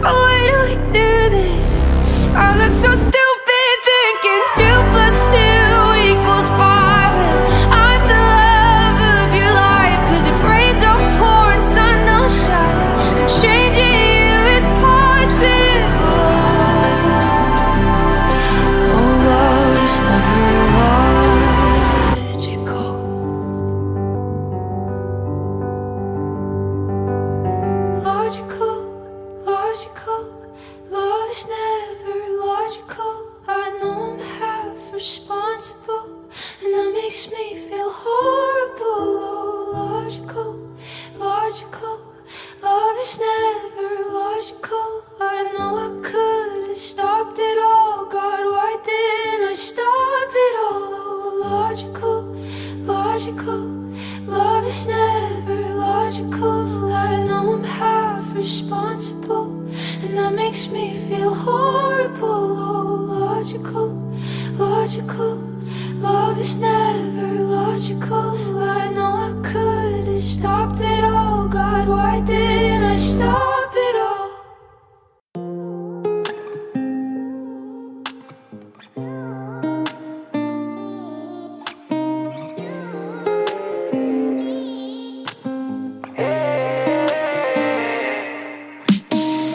Why 0.00 0.38
do 0.50 0.56
we 0.66 0.74
do 0.90 1.30
this? 1.30 1.82
I 2.34 2.56
look 2.58 2.72
so 2.72 2.90
stupid. 2.90 3.19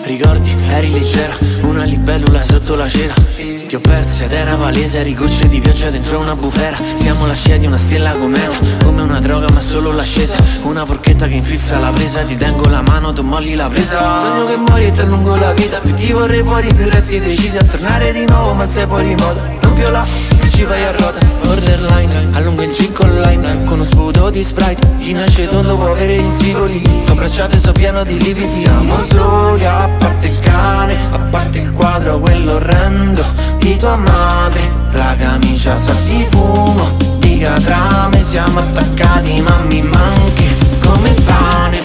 Ricordi, 0.05 0.55
eri 0.69 0.91
leggera, 0.91 1.35
una 1.63 1.83
libellula 1.83 2.41
sotto 2.41 2.75
la 2.75 2.87
cera 2.87 3.34
Ti 3.67 3.73
ho 3.73 3.79
perso 3.79 4.25
ed 4.25 4.31
era 4.31 4.55
palese, 4.55 4.99
eri 4.99 5.15
gocce 5.15 5.47
di 5.47 5.59
pioggia 5.59 5.89
dentro 5.89 6.19
una 6.19 6.35
bufera. 6.35 6.77
Siamo 6.97 7.25
lasciati 7.25 7.65
una 7.65 7.77
stella 7.77 8.11
cometa, 8.11 8.53
come 8.83 9.01
una 9.01 9.19
droga 9.19 9.49
ma 9.49 9.59
solo 9.59 9.91
l'ascesa. 9.91 10.37
Una 10.61 10.85
forchetta 10.85 11.25
che 11.25 11.33
infilza 11.33 11.79
la 11.79 11.89
presa, 11.89 12.23
ti 12.23 12.37
tengo 12.37 12.67
la 12.67 12.81
mano, 12.81 13.11
tu 13.11 13.23
molli 13.23 13.55
la 13.55 13.67
presa. 13.67 14.19
Sogno 14.19 14.45
che 14.45 14.55
muori 14.57 14.85
e 14.85 14.91
ti 14.91 15.01
allungo 15.01 15.35
la 15.35 15.51
vita, 15.53 15.79
più 15.79 15.93
ti 15.95 16.11
vorrei 16.11 16.43
fuori, 16.43 16.71
più 16.73 16.87
resti 16.87 17.19
decisi 17.19 17.57
a 17.57 17.63
tornare 17.63 18.13
di 18.13 18.25
nuovo 18.25 18.53
ma 18.53 18.67
sei 18.67 18.85
fuori 18.85 19.15
moda 19.15 19.41
Non 19.61 19.91
là, 19.91 20.05
che 20.39 20.49
ci 20.49 20.63
vai 20.63 20.83
a 20.83 20.91
ruota, 20.91 21.34
borderline 21.55 22.29
Allungo 22.33 22.61
il 22.63 22.73
gin 22.73 22.91
con 22.91 23.09
lime, 23.21 23.63
con 23.63 23.79
uno 23.79 23.85
sputo 23.85 24.29
di 24.29 24.43
sprite 24.43 24.95
Chi 24.99 25.13
nasce 25.13 25.47
tondo 25.47 25.75
può 25.75 25.91
avere 25.91 26.17
gli 26.17 26.29
spigoli 26.29 26.81
T'ho 26.81 27.13
abbracciato 27.13 27.55
e 27.55 27.59
so 27.59 27.71
pieno 27.71 28.03
di 28.03 28.17
lividi 28.21 28.47
Siamo 28.47 29.01
soli, 29.03 29.65
a 29.65 29.89
parte 29.97 30.27
il 30.27 30.39
cane, 30.39 30.97
a 31.11 31.19
parte 31.19 31.59
il 31.59 31.71
quadro, 31.71 32.19
quello 32.19 32.55
orrendo 32.55 33.23
Di 33.59 33.77
tua 33.77 33.95
madre, 33.95 34.69
la 34.91 35.15
camicia 35.17 35.77
sa 35.79 35.93
di 36.05 36.25
fumo 36.29 36.97
Di 37.19 37.39
catrame, 37.39 38.23
siamo 38.23 38.59
attaccati 38.59 39.41
ma 39.41 39.57
mi 39.67 39.81
manchi 39.81 40.45
come 40.81 41.09
il 41.09 41.21
pane 41.21 41.84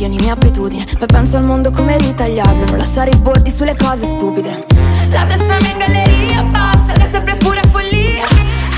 di 0.00 0.04
ogni 0.04 0.16
mia 0.16 0.32
abitudine. 0.32 0.84
Poi 0.98 1.06
penso 1.06 1.36
al 1.36 1.46
mondo 1.46 1.70
come 1.70 1.96
ritagliarlo, 1.98 2.64
non 2.66 2.78
lasciare 2.78 3.10
i 3.10 3.16
bordi 3.16 3.50
sulle 3.50 3.76
cose 3.76 4.06
stupide. 4.06 4.66
La 5.10 5.24
testa 5.26 5.56
mia 5.60 5.70
in 5.70 5.78
galleria 5.78 6.44
passa, 6.44 6.94
ed 6.94 7.02
è 7.02 7.10
sempre 7.10 7.36
pura 7.36 7.60
follia. 7.70 8.26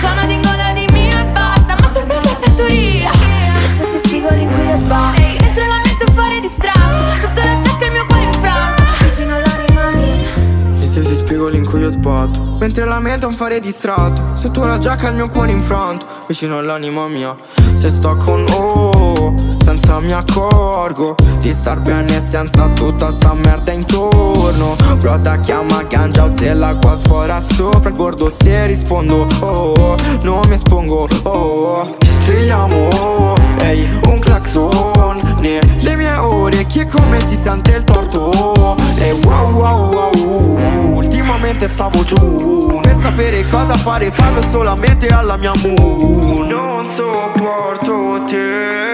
Sono 0.01 0.27
di 0.27 0.41
gola 0.41 0.73
di 0.75 0.87
mio 0.93 1.18
e 1.18 1.25
basta, 1.27 1.77
ma 1.79 1.91
sempre 1.93 2.16
una 2.16 2.37
sartoria 2.43 3.11
Gli 3.12 3.75
stessi 3.75 4.01
spigoli 4.09 4.43
in 4.43 4.49
cui 4.49 4.66
io 4.66 4.79
sbaglio. 4.79 5.37
Mentre 5.41 5.66
la 5.66 5.81
metto 5.85 6.12
fuori 6.12 6.41
distratto 6.41 7.03
Sotto 7.20 7.41
la 7.41 7.59
giacca 7.61 7.85
il 7.87 7.93
mio 7.93 8.07
cuore 8.07 8.25
infranto 8.25 8.83
Vicino 9.01 9.35
all'anima 9.37 9.87
mia 9.95 10.79
Gli 10.79 10.85
stessi 10.85 11.14
spigoli 11.14 11.57
in 11.59 11.64
cui 11.64 11.81
io 11.81 11.89
sbatto 11.89 12.57
Mentre 12.59 12.85
la 12.85 12.99
mente 12.99 13.27
è 13.27 13.29
un 13.29 13.35
fare 13.37 13.61
distratto. 13.61 14.35
Sotto 14.35 14.64
la 14.64 14.79
giacca 14.79 15.09
il 15.09 15.14
mio 15.14 15.29
cuore 15.29 15.53
infranto 15.53 16.07
Vicino 16.27 16.59
all'anima 16.59 17.07
mia 17.07 17.37
Se 17.75 17.89
sto 17.91 18.16
con 18.16 18.45
oh 18.51 19.52
Senza 19.63 20.01
mi 20.01 20.13
accorgo 20.13 21.15
Di 21.39 21.53
star 21.53 21.81
bene 21.81 22.21
senza 22.21 22.69
tutta 22.69 23.11
sta 23.11 23.33
merda 23.33 23.71
intorno. 23.73 24.77
Broda 24.99 25.39
chiama 25.39 25.83
ganja 25.85 26.31
se 26.31 26.53
l'acqua 26.53 26.97
sfora 26.97 27.41
sopra 27.41 27.89
il 27.89 27.95
bordo 27.95 28.29
Se 28.29 28.67
rispondo 28.67 29.27
oh, 29.41 29.47
oh 29.47 29.95
Non 30.23 30.41
mi 30.49 30.55
espongo 30.55 31.07
oh, 31.23 31.97
Strigliamo 32.23 32.89
oh, 32.89 33.35
Ehi 33.61 33.89
un 34.07 34.19
clacson 34.19 35.37
Nelle 35.41 35.97
mie 35.97 36.15
orecchie 36.17 36.87
come 36.87 37.21
si 37.25 37.37
sente 37.37 37.73
il 37.73 37.85
torto. 37.85 38.77
E 38.99 39.13
wow 39.25 39.53
wow 39.53 39.93
wow 39.93 40.95
Ultimamente 40.95 41.69
stavo 41.69 42.03
giù 42.05 42.81
Per 42.81 42.97
sapere 42.97 43.47
cosa 43.47 43.75
fare 43.75 44.11
parlo 44.11 44.43
solamente 44.43 45.07
alla 45.09 45.37
mia 45.37 45.53
moon. 45.63 46.47
Non 46.47 46.87
sopporto 46.89 48.25
te 48.27 48.91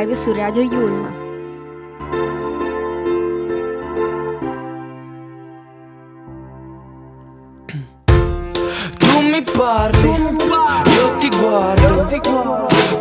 Overdrive 0.00 0.16
su 0.16 0.32
Radio 0.32 0.62
Yulma. 0.62 1.08
Tu 8.96 9.20
mi 9.20 9.42
parli, 9.42 10.08
io 10.08 11.16
ti 11.18 11.28
guardo 11.28 12.08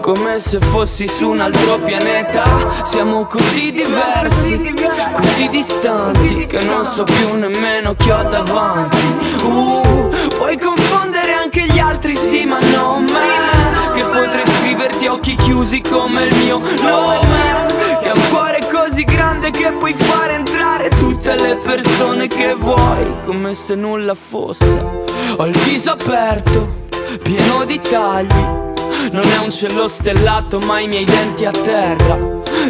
Come 0.02 0.40
se 0.40 0.60
fossi 0.60 1.08
su 1.08 1.30
un 1.30 1.40
altro 1.40 1.80
pianeta. 1.80 2.44
Siamo 2.84 3.26
così 3.26 3.72
diversi, 3.72 4.74
così 5.14 5.50
distanti 5.50 6.46
Che 6.48 6.62
non 6.64 6.84
so 6.84 7.04
più 7.06 7.34
nemmeno 7.36 7.96
chi 7.96 8.10
ho 8.10 8.24
davanti. 8.24 8.98
Uh, 9.44 10.10
puoi 10.38 10.58
confondere 10.58 11.34
anche 11.34 11.66
gli 11.66 11.80
altri, 11.80 12.14
sì 12.16 12.46
ma 12.46 12.60
non 12.60 13.04
me 13.04 13.59
Che 14.00 14.06
potrei 14.06 14.46
scriverti 14.46 15.08
a 15.08 15.12
occhi 15.12 15.36
chiusi 15.36 15.82
come 15.82 16.24
il 16.24 16.36
mio 16.38 16.60
nome. 16.60 17.68
Che 18.02 18.08
ha 18.08 18.14
un 18.16 18.30
cuore 18.30 18.60
così 18.72 19.04
grande 19.04 19.52
che 19.52 19.74
puoi 19.74 19.94
fare 19.94 20.36
entrare 20.36 20.88
tutte 20.88 21.36
le 21.36 21.58
persone 21.58 22.28
che 22.28 22.54
vuoi 22.54 23.14
Come 23.26 23.54
se 23.54 23.76
nulla 23.76 24.16
fosse. 24.16 25.04
Ho 25.36 25.46
il 25.46 25.58
viso 25.66 25.92
aperto, 25.92 26.86
pieno 27.22 27.66
di 27.66 27.78
tagli 27.82 28.69
non 29.12 29.24
è 29.24 29.38
un 29.38 29.52
cielo 29.52 29.88
stellato 29.88 30.60
ma 30.60 30.80
i 30.80 30.88
miei 30.88 31.06
denti 31.06 31.46
a 31.46 31.52
terra. 31.52 32.18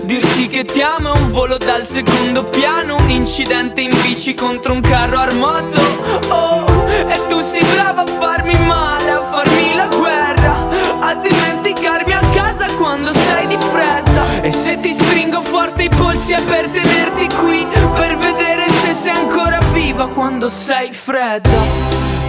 Dirti 0.04 0.48
che 0.48 0.64
ti 0.64 0.82
amo 0.82 1.14
è 1.14 1.18
un 1.20 1.32
volo 1.32 1.58
dal 1.58 1.86
secondo 1.86 2.46
piano. 2.46 2.96
Un 2.98 3.10
incidente 3.10 3.82
in 3.82 3.92
bici 4.02 4.34
contro 4.34 4.74
un 4.74 4.82
carro 4.82 5.18
armato. 5.18 5.82
Oh, 6.30 6.66
e 6.88 7.20
tu 7.28 7.42
sei 7.42 7.64
brava 7.74 8.04
a 8.04 8.06
farmi 8.06 8.54
male, 8.66 9.12
a 9.12 9.24
farmi 9.24 9.76
la 9.76 9.88
guerra. 9.88 10.68
A 11.00 11.16
dimenticarmi 11.16 12.14
a 12.14 12.22
casa 12.34 12.68
quando 12.78 13.12
sei 13.14 13.48
di 13.48 13.58
fretta. 13.58 14.42
E 14.42 14.52
se 14.52 14.80
ti 14.80 14.94
stringo 14.94 15.42
forte 15.42 15.84
i 15.84 15.90
polsi 15.90 16.34
è 16.34 16.42
per 16.44 16.70
tenerti 16.70 17.28
qui. 17.38 17.66
Per 17.96 18.18
vedere 18.18 18.70
se 18.70 18.94
sei 18.94 19.16
ancora 19.16 19.60
viva 19.74 20.08
quando 20.08 20.50
sei 20.50 20.92
fredda. 20.92 21.50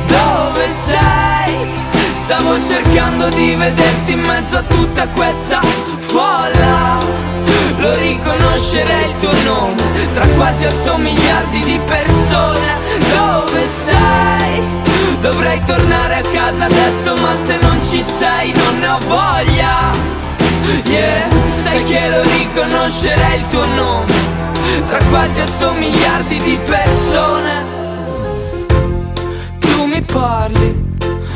Dove 0.07 0.67
sei? 0.87 1.90
Stavo 2.31 2.61
cercando 2.61 3.29
di 3.31 3.57
vederti 3.57 4.13
in 4.13 4.21
mezzo 4.21 4.59
a 4.59 4.63
tutta 4.63 5.09
questa 5.09 5.61
folla. 5.97 6.97
Lo 7.79 7.93
riconoscerei 7.97 9.09
il 9.09 9.19
tuo 9.19 9.43
nome 9.43 10.13
Tra 10.13 10.25
quasi 10.29 10.65
8 10.65 10.97
miliardi 10.99 11.59
di 11.59 11.81
persone. 11.85 12.79
Dove 13.13 13.67
sei? 13.67 14.63
Dovrei 15.21 15.61
tornare 15.65 16.19
a 16.19 16.21
casa 16.21 16.67
adesso 16.67 17.17
ma 17.17 17.35
se 17.37 17.59
non 17.63 17.83
ci 17.83 18.01
sei 18.01 18.53
non 18.53 18.79
ne 18.79 18.87
ho 18.87 18.99
voglia. 19.09 19.91
Yeah, 20.85 21.29
sai 21.51 21.83
che 21.83 22.11
lo 22.11 22.23
riconoscerei 22.23 23.39
il 23.41 23.49
tuo 23.49 23.67
nome 23.75 24.15
Tra 24.87 25.03
quasi 25.11 25.41
8 25.41 25.73
miliardi 25.73 26.41
di 26.41 26.57
persone. 26.65 27.65
Tu 29.59 29.85
mi 29.85 30.01
parli 30.03 30.90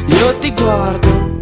io 0.07 0.39
ti 0.39 0.53
guardo 0.53 1.33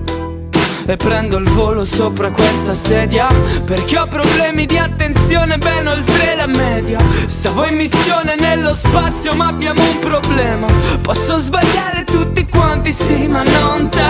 e 0.85 0.97
prendo 0.97 1.37
il 1.37 1.49
volo 1.51 1.85
sopra 1.85 2.31
questa 2.31 2.75
sedia 2.75 3.29
Perché 3.65 3.99
ho 3.99 4.07
problemi 4.09 4.67
di 4.67 4.77
attenzione 4.77 5.57
ben 5.57 5.87
oltre 5.87 6.35
la 6.35 6.47
media. 6.47 6.99
Stavo 7.27 7.65
in 7.67 7.77
missione 7.77 8.35
nello 8.39 8.75
spazio 8.75 9.35
ma 9.35 9.47
abbiamo 9.47 9.81
un 9.81 9.99
problema. 10.01 10.67
Posso 11.01 11.39
sbagliare 11.39 12.05
tutti 12.05 12.47
quanti 12.47 12.93
sì 12.93 13.27
ma 13.29 13.43
non 13.43 13.89
te. 13.89 14.01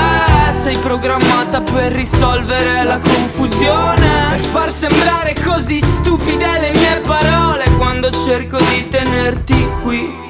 Sei 0.61 0.77
programmata 0.79 1.61
per 1.61 1.93
risolvere 1.93 2.85
la 2.85 2.99
confusione 2.99 4.29
Per 4.31 4.41
far 4.41 4.71
sembrare 4.71 5.35
così 5.43 5.81
stupide 5.81 6.61
le 6.61 6.71
mie 6.75 7.01
parole 7.05 7.65
Quando 7.77 8.11
cerco 8.11 8.57
di 8.59 8.89
tenerti 8.89 9.69
qui. 9.83 10.21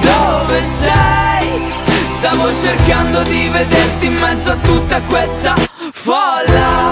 Dove 0.00 0.62
sei? 0.62 1.75
Stavo 2.28 2.52
cercando 2.52 3.22
di 3.22 3.48
vederti 3.50 4.06
in 4.06 4.14
mezzo 4.14 4.50
a 4.50 4.56
tutta 4.56 5.00
questa 5.02 5.54
folla. 5.92 6.90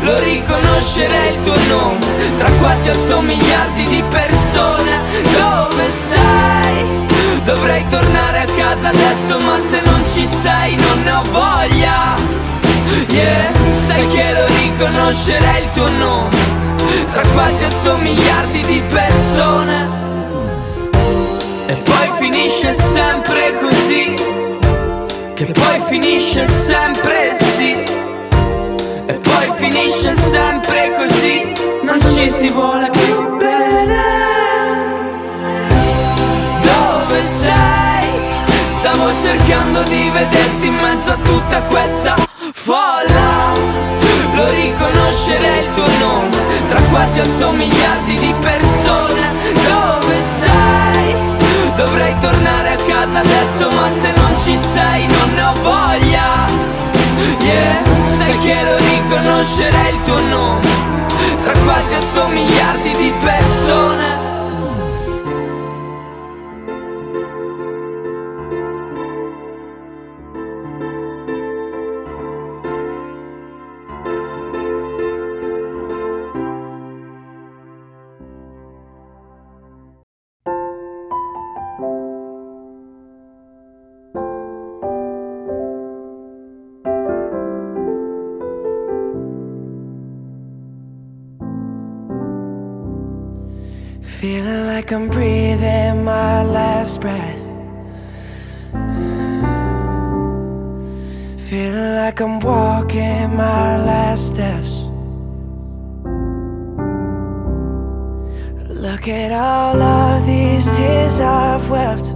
Lo 0.00 0.18
riconoscerei 0.18 1.34
il 1.34 1.42
tuo 1.42 1.54
nome 1.68 2.36
Tra 2.38 2.50
quasi 2.52 2.88
8 2.88 3.20
miliardi 3.20 3.84
di 3.84 4.02
persone. 4.08 5.02
Dove 5.24 5.92
sei? 5.92 7.42
Dovrei 7.44 7.86
tornare 7.90 8.38
a 8.38 8.44
casa 8.56 8.88
adesso 8.88 9.38
ma 9.44 9.60
se 9.60 9.82
non 9.84 10.02
ci 10.06 10.26
sei 10.26 10.74
non 10.76 11.02
ne 11.02 11.12
ho 11.12 11.22
voglia. 11.30 12.16
Yeah, 13.10 13.52
sai 13.74 14.08
che 14.08 14.32
lo 14.32 14.46
riconoscerei 14.46 15.64
il 15.64 15.72
tuo 15.74 15.90
nome 15.98 16.36
Tra 17.10 17.22
quasi 17.34 17.62
8 17.62 17.96
miliardi 17.98 18.64
di 18.64 18.82
persone. 18.88 20.04
E 21.66 21.74
poi 21.74 22.10
finisce 22.18 22.72
sempre 22.72 23.52
così 23.60 24.45
che 25.36 25.44
poi 25.44 25.82
finisce 25.86 26.48
sempre 26.48 27.36
sì. 27.38 27.72
E 27.74 29.14
poi 29.20 29.52
finisce 29.52 30.14
sempre 30.14 30.94
così. 30.96 31.52
Non 31.82 32.00
ci 32.00 32.30
si 32.30 32.48
vuole 32.48 32.88
più 32.88 33.36
bene. 33.36 34.02
Dove 36.62 37.20
sei? 37.22 38.08
Stavo 38.78 39.12
cercando 39.12 39.82
di 39.82 40.08
vederti 40.10 40.68
in 40.68 40.74
mezzo 40.74 41.10
a 41.10 41.18
tutta 41.22 41.60
questa 41.64 42.14
folla. 42.54 43.52
Lo 44.36 44.48
riconoscerei 44.48 45.64
il 45.64 45.74
tuo 45.74 45.98
nome. 45.98 46.66
Tra 46.66 46.80
quasi 46.84 47.20
8 47.20 47.50
miliardi 47.50 48.14
di 48.14 48.34
persone. 48.40 49.34
Dove 49.52 50.22
sei? 50.22 50.65
Dovrei 51.76 52.18
tornare 52.20 52.70
a 52.70 52.76
casa 52.76 53.18
adesso 53.20 53.68
ma 53.70 53.90
se 53.90 54.12
non 54.12 54.38
ci 54.38 54.56
sei 54.56 55.06
non 55.06 55.34
ne 55.34 55.42
ho 55.42 55.52
voglia. 55.62 56.46
Yeah, 57.40 57.82
sai 58.16 58.38
che 58.38 58.56
lo 58.62 58.76
riconoscerei 58.76 59.94
il 59.94 60.02
tuo 60.04 60.20
nome. 60.28 60.68
Tra 61.42 61.52
quasi 61.64 61.94
8 61.94 62.28
miliardi 62.28 62.96
di 62.96 63.12
persone 63.22 64.35
like 94.86 94.92
I'm 94.92 95.08
breathing 95.08 96.04
my 96.04 96.44
last 96.44 97.00
breath. 97.00 97.40
Feeling 101.50 101.96
like 101.96 102.20
I'm 102.20 102.38
walking 102.38 103.34
my 103.34 103.78
last 103.78 104.28
steps. 104.28 104.70
Look 108.80 109.08
at 109.08 109.32
all 109.32 109.82
of 109.82 110.24
these 110.24 110.64
tears 110.76 111.18
I've 111.18 111.68
wept. 111.68 112.06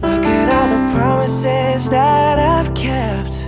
Look 0.00 0.24
at 0.24 0.48
all 0.48 0.68
the 0.74 0.94
promises 0.96 1.90
that 1.90 2.38
I've 2.38 2.72
kept. 2.74 3.41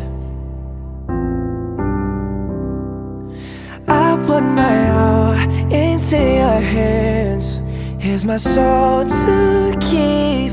Put 4.27 4.43
my 4.43 4.91
all 4.91 5.33
into 5.73 6.17
your 6.17 6.61
hands. 6.61 7.61
Here's 7.99 8.25
my 8.25 8.39
soul 8.39 9.05
to 9.05 9.77
keep. 9.81 10.53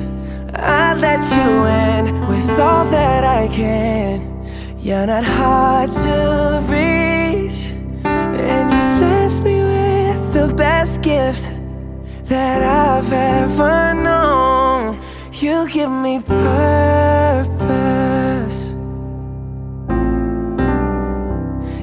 I 0.54 0.94
let 0.94 1.22
you 1.36 1.50
in 1.84 2.28
with 2.28 2.60
all 2.60 2.86
that 2.86 3.24
I 3.24 3.48
can. 3.48 4.22
You're 4.80 5.08
not 5.08 5.24
hard 5.24 5.90
to 5.92 6.64
reach, 6.68 7.72
and 8.04 8.66
you 8.74 8.84
blessed 9.00 9.44
me 9.44 9.62
with 9.62 10.34
the 10.34 10.54
best 10.54 11.02
gift 11.02 11.44
that 12.26 12.62
I've 12.64 13.12
ever 13.12 13.94
known. 13.94 15.00
You 15.34 15.70
give 15.70 15.92
me 15.92 16.20
purpose. 16.20 17.52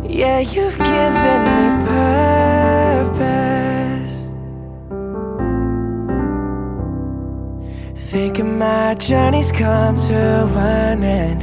Yeah, 0.05 0.41
you've 0.41 0.78
given 0.78 1.47
My 8.41 8.95
journey's 8.95 9.51
come 9.51 9.97
to 9.97 10.14
an 10.14 11.03
end. 11.03 11.43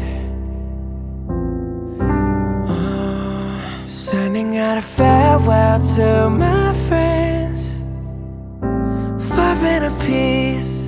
Oh, 2.70 3.86
sending 3.86 4.58
out 4.58 4.78
a 4.78 4.82
farewell 4.82 5.80
to 5.96 6.30
my 6.30 6.74
friends. 6.88 7.74
Far 9.30 9.56
in 9.66 9.84
a 9.84 9.92
peace. 10.06 10.86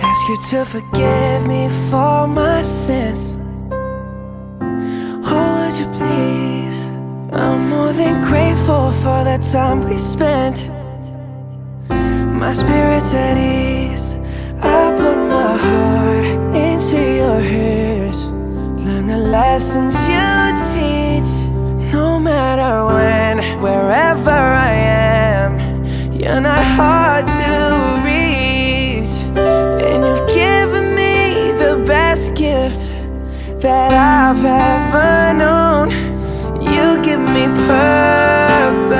Ask 0.00 0.28
you 0.28 0.38
to 0.50 0.64
forgive 0.64 1.46
me 1.46 1.68
for 1.90 2.26
my 2.26 2.62
sins. 2.62 3.38
Oh, 5.22 5.66
would 5.66 5.78
you 5.78 5.86
please? 5.98 6.80
I'm 7.32 7.68
more 7.68 7.92
than 7.92 8.22
grateful 8.22 8.92
for 9.02 9.24
the 9.24 9.38
time 9.52 9.88
we 9.88 9.98
spent. 9.98 10.66
My 12.40 12.52
spirit's 12.54 13.12
at 13.12 13.36
ease. 13.36 13.79
Heart 15.62 16.24
into 16.56 16.98
your 17.22 17.40
hands. 17.40 18.18
Learn 18.84 19.06
the 19.06 19.18
lessons 19.18 19.94
you 20.08 20.30
teach. 20.72 21.30
No 21.92 22.18
matter 22.18 22.72
when, 22.86 23.34
wherever 23.60 24.30
I 24.30 24.72
am, 24.72 25.50
you're 26.12 26.40
not 26.40 26.64
hard 26.78 27.26
to 27.26 27.52
reach. 28.08 29.14
And 29.36 29.98
you've 30.06 30.26
given 30.28 30.94
me 30.94 31.52
the 31.64 31.74
best 31.86 32.34
gift 32.34 32.88
that 33.60 33.92
I've 33.92 34.44
ever 34.44 35.34
known. 35.42 35.90
You 36.62 36.86
give 37.02 37.20
me 37.20 37.44
purpose. 37.66 38.90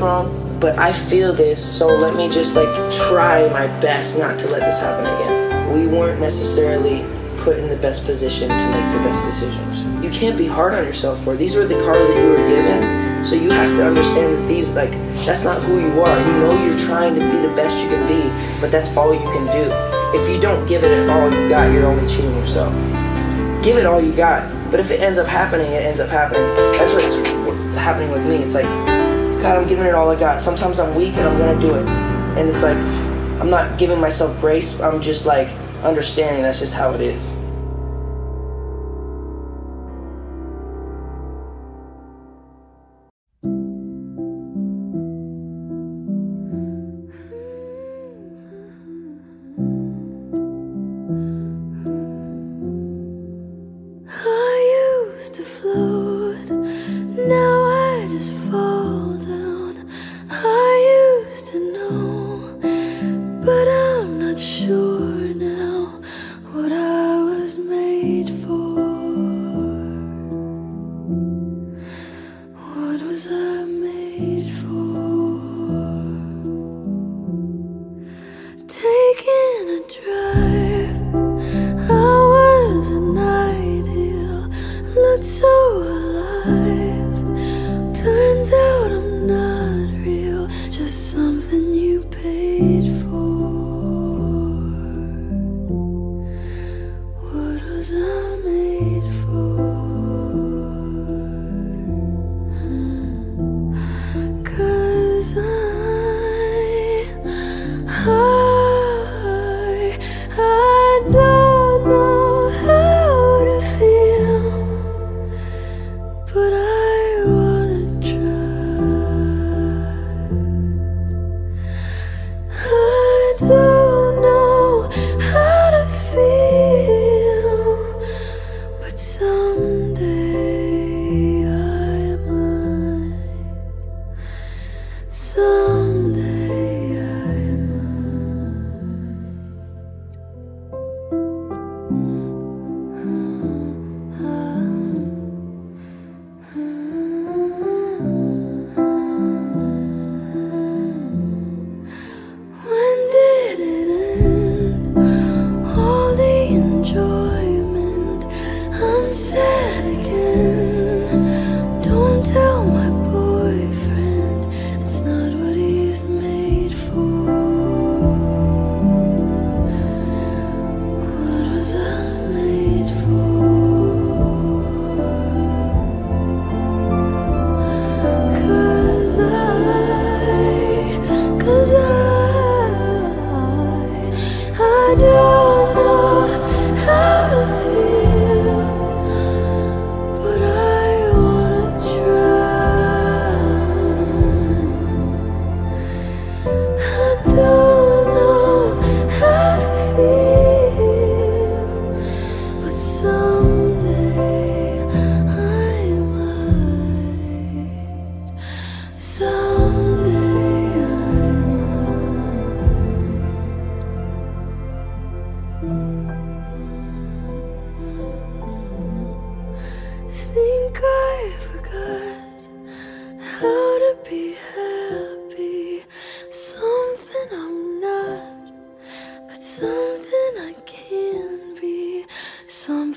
Wrong, 0.00 0.58
but 0.60 0.78
I 0.78 0.92
feel 0.92 1.32
this, 1.32 1.60
so 1.60 1.86
let 1.86 2.16
me 2.16 2.28
just 2.28 2.56
like 2.56 2.68
try 3.08 3.48
my 3.50 3.66
best 3.80 4.18
not 4.18 4.38
to 4.40 4.48
let 4.48 4.60
this 4.60 4.80
happen 4.80 5.06
again. 5.06 5.72
We 5.72 5.86
weren't 5.86 6.20
necessarily 6.20 7.04
put 7.38 7.58
in 7.58 7.68
the 7.68 7.76
best 7.76 8.04
position 8.04 8.48
to 8.48 8.54
make 8.70 8.92
the 8.92 9.04
best 9.08 9.24
decisions. 9.24 10.04
You 10.04 10.10
can't 10.10 10.36
be 10.36 10.46
hard 10.46 10.74
on 10.74 10.84
yourself 10.84 11.22
for. 11.24 11.36
These 11.36 11.56
were 11.56 11.64
the 11.64 11.80
cards 11.84 12.08
that 12.08 12.22
you 12.22 12.30
were 12.30 12.48
given, 12.48 13.24
so 13.24 13.34
you 13.34 13.50
have 13.50 13.76
to 13.76 13.86
understand 13.86 14.36
that 14.36 14.48
these 14.48 14.70
like 14.70 14.92
that's 15.24 15.44
not 15.44 15.62
who 15.62 15.80
you 15.80 16.00
are. 16.02 16.18
You 16.18 16.32
know 16.40 16.64
you're 16.64 16.78
trying 16.78 17.14
to 17.14 17.20
be 17.20 17.46
the 17.46 17.54
best 17.54 17.76
you 17.82 17.88
can 17.88 18.06
be, 18.08 18.28
but 18.60 18.70
that's 18.70 18.96
all 18.96 19.14
you 19.14 19.20
can 19.20 19.46
do. 19.46 20.18
If 20.18 20.28
you 20.28 20.40
don't 20.40 20.66
give 20.66 20.82
it 20.82 21.08
all 21.08 21.30
you 21.30 21.48
got, 21.48 21.72
you're 21.72 21.86
only 21.86 22.08
cheating 22.08 22.34
yourself 22.36 22.74
give 23.62 23.76
it 23.76 23.86
all 23.86 24.00
you 24.00 24.12
got. 24.12 24.50
But 24.70 24.80
if 24.80 24.90
it 24.90 25.00
ends 25.00 25.18
up 25.18 25.26
happening, 25.26 25.70
it 25.70 25.82
ends 25.82 26.00
up 26.00 26.08
happening. 26.08 26.42
That's 26.72 26.92
what's 26.94 27.16
happening 27.78 28.10
with 28.10 28.24
me. 28.26 28.36
It's 28.36 28.54
like, 28.54 28.99
God, 29.42 29.56
I'm 29.56 29.66
giving 29.66 29.86
it 29.86 29.94
all 29.94 30.10
I 30.10 30.18
got. 30.18 30.38
Sometimes 30.40 30.78
I'm 30.78 30.94
weak 30.94 31.14
and 31.14 31.26
I'm 31.26 31.38
gonna 31.38 31.58
do 31.60 31.74
it. 31.74 31.86
And 32.36 32.48
it's 32.48 32.62
like, 32.62 32.76
I'm 33.40 33.48
not 33.48 33.78
giving 33.78 33.98
myself 33.98 34.38
grace. 34.38 34.78
I'm 34.80 35.00
just 35.00 35.24
like 35.24 35.48
understanding 35.82 36.42
that's 36.42 36.58
just 36.58 36.74
how 36.74 36.92
it 36.92 37.00
is. 37.00 37.34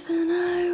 than 0.06 0.32
I 0.32 0.73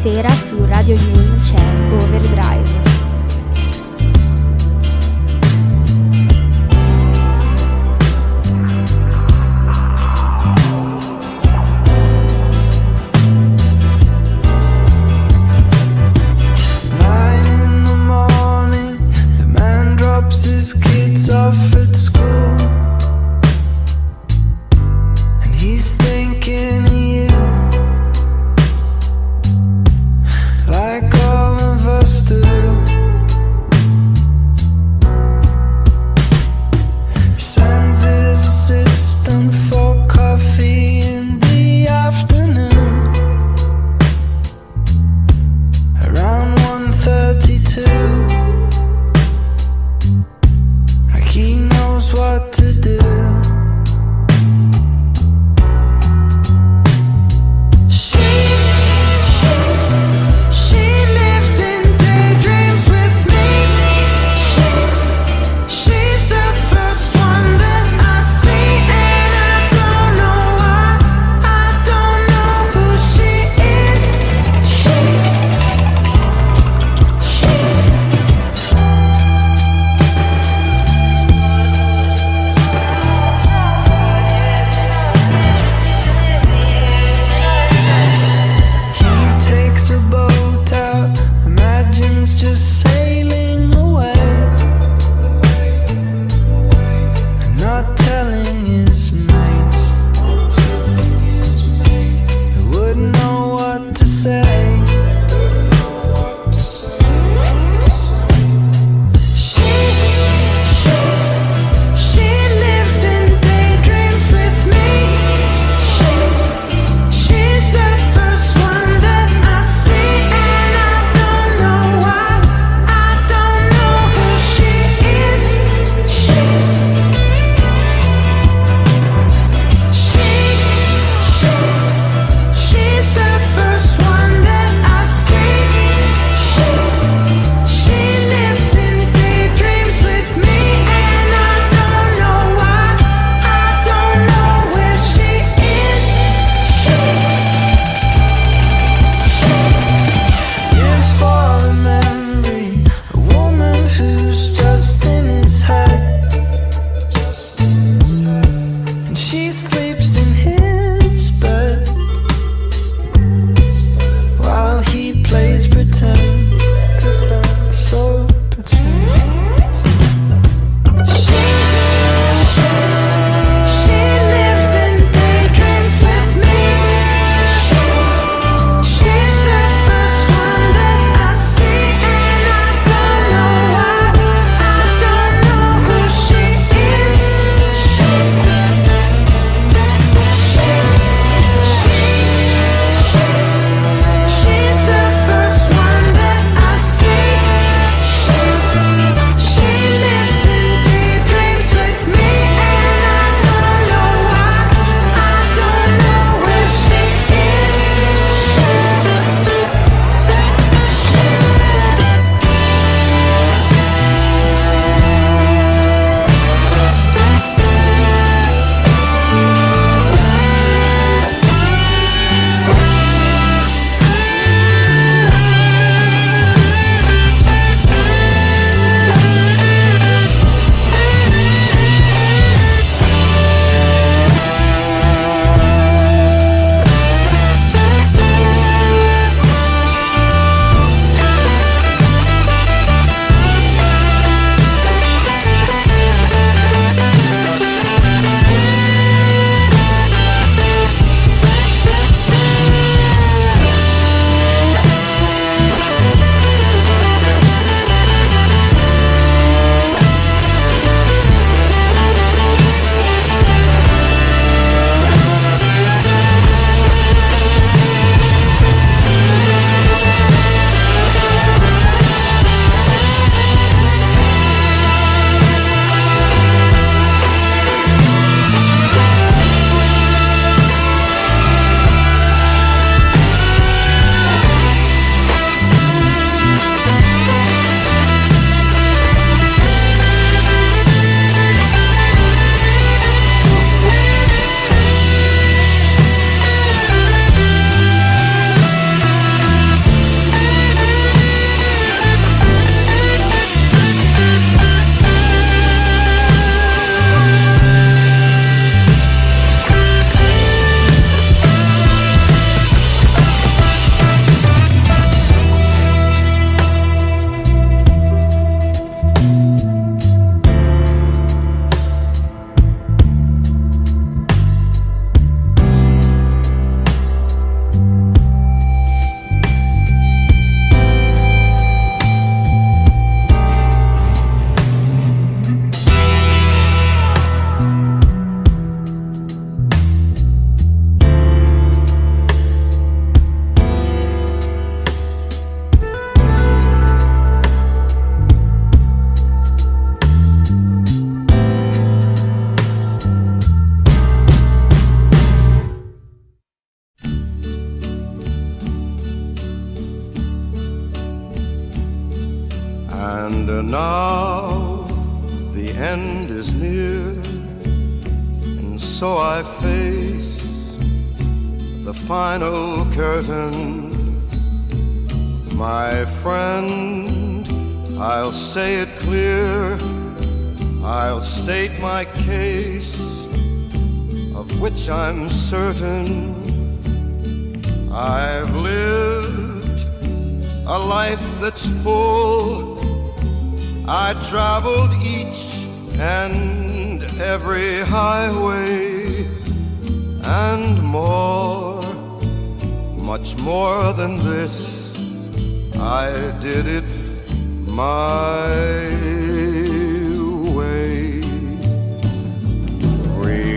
sera 0.00 0.30
su 0.30 0.56
Radio 0.64 0.94
Yulm 0.94 1.38
c'è 1.42 1.60
Overdrive. 2.02 2.89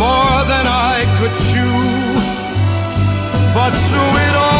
more 0.00 0.40
than 0.52 0.66
I 0.66 1.04
could 1.16 1.34
chew. 1.48 1.76
But 3.52 3.72
through 3.86 4.12
it 4.26 4.34
all, 4.34 4.59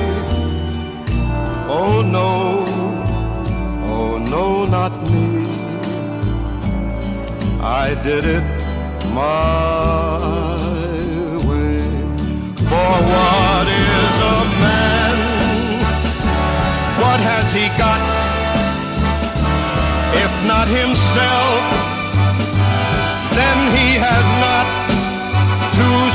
oh 1.73 2.01
no, 2.01 2.65
oh 3.93 4.17
no, 4.33 4.65
not 4.65 4.91
me. 5.09 5.45
I 7.61 7.93
did 8.03 8.25
it 8.37 8.45
my 9.13 10.17
way. 11.47 11.79
For 12.69 12.91
what 13.13 13.65
is 13.67 14.13
a 14.35 14.39
man? 14.63 15.15
What 17.03 17.19
has 17.29 17.47
he 17.57 17.65
got? 17.83 18.01
If 20.23 20.33
not 20.51 20.67
himself, 20.67 21.61
then 23.37 23.57
he 23.77 23.87
has 24.07 24.27
not 24.45 24.67
to 25.77 26.10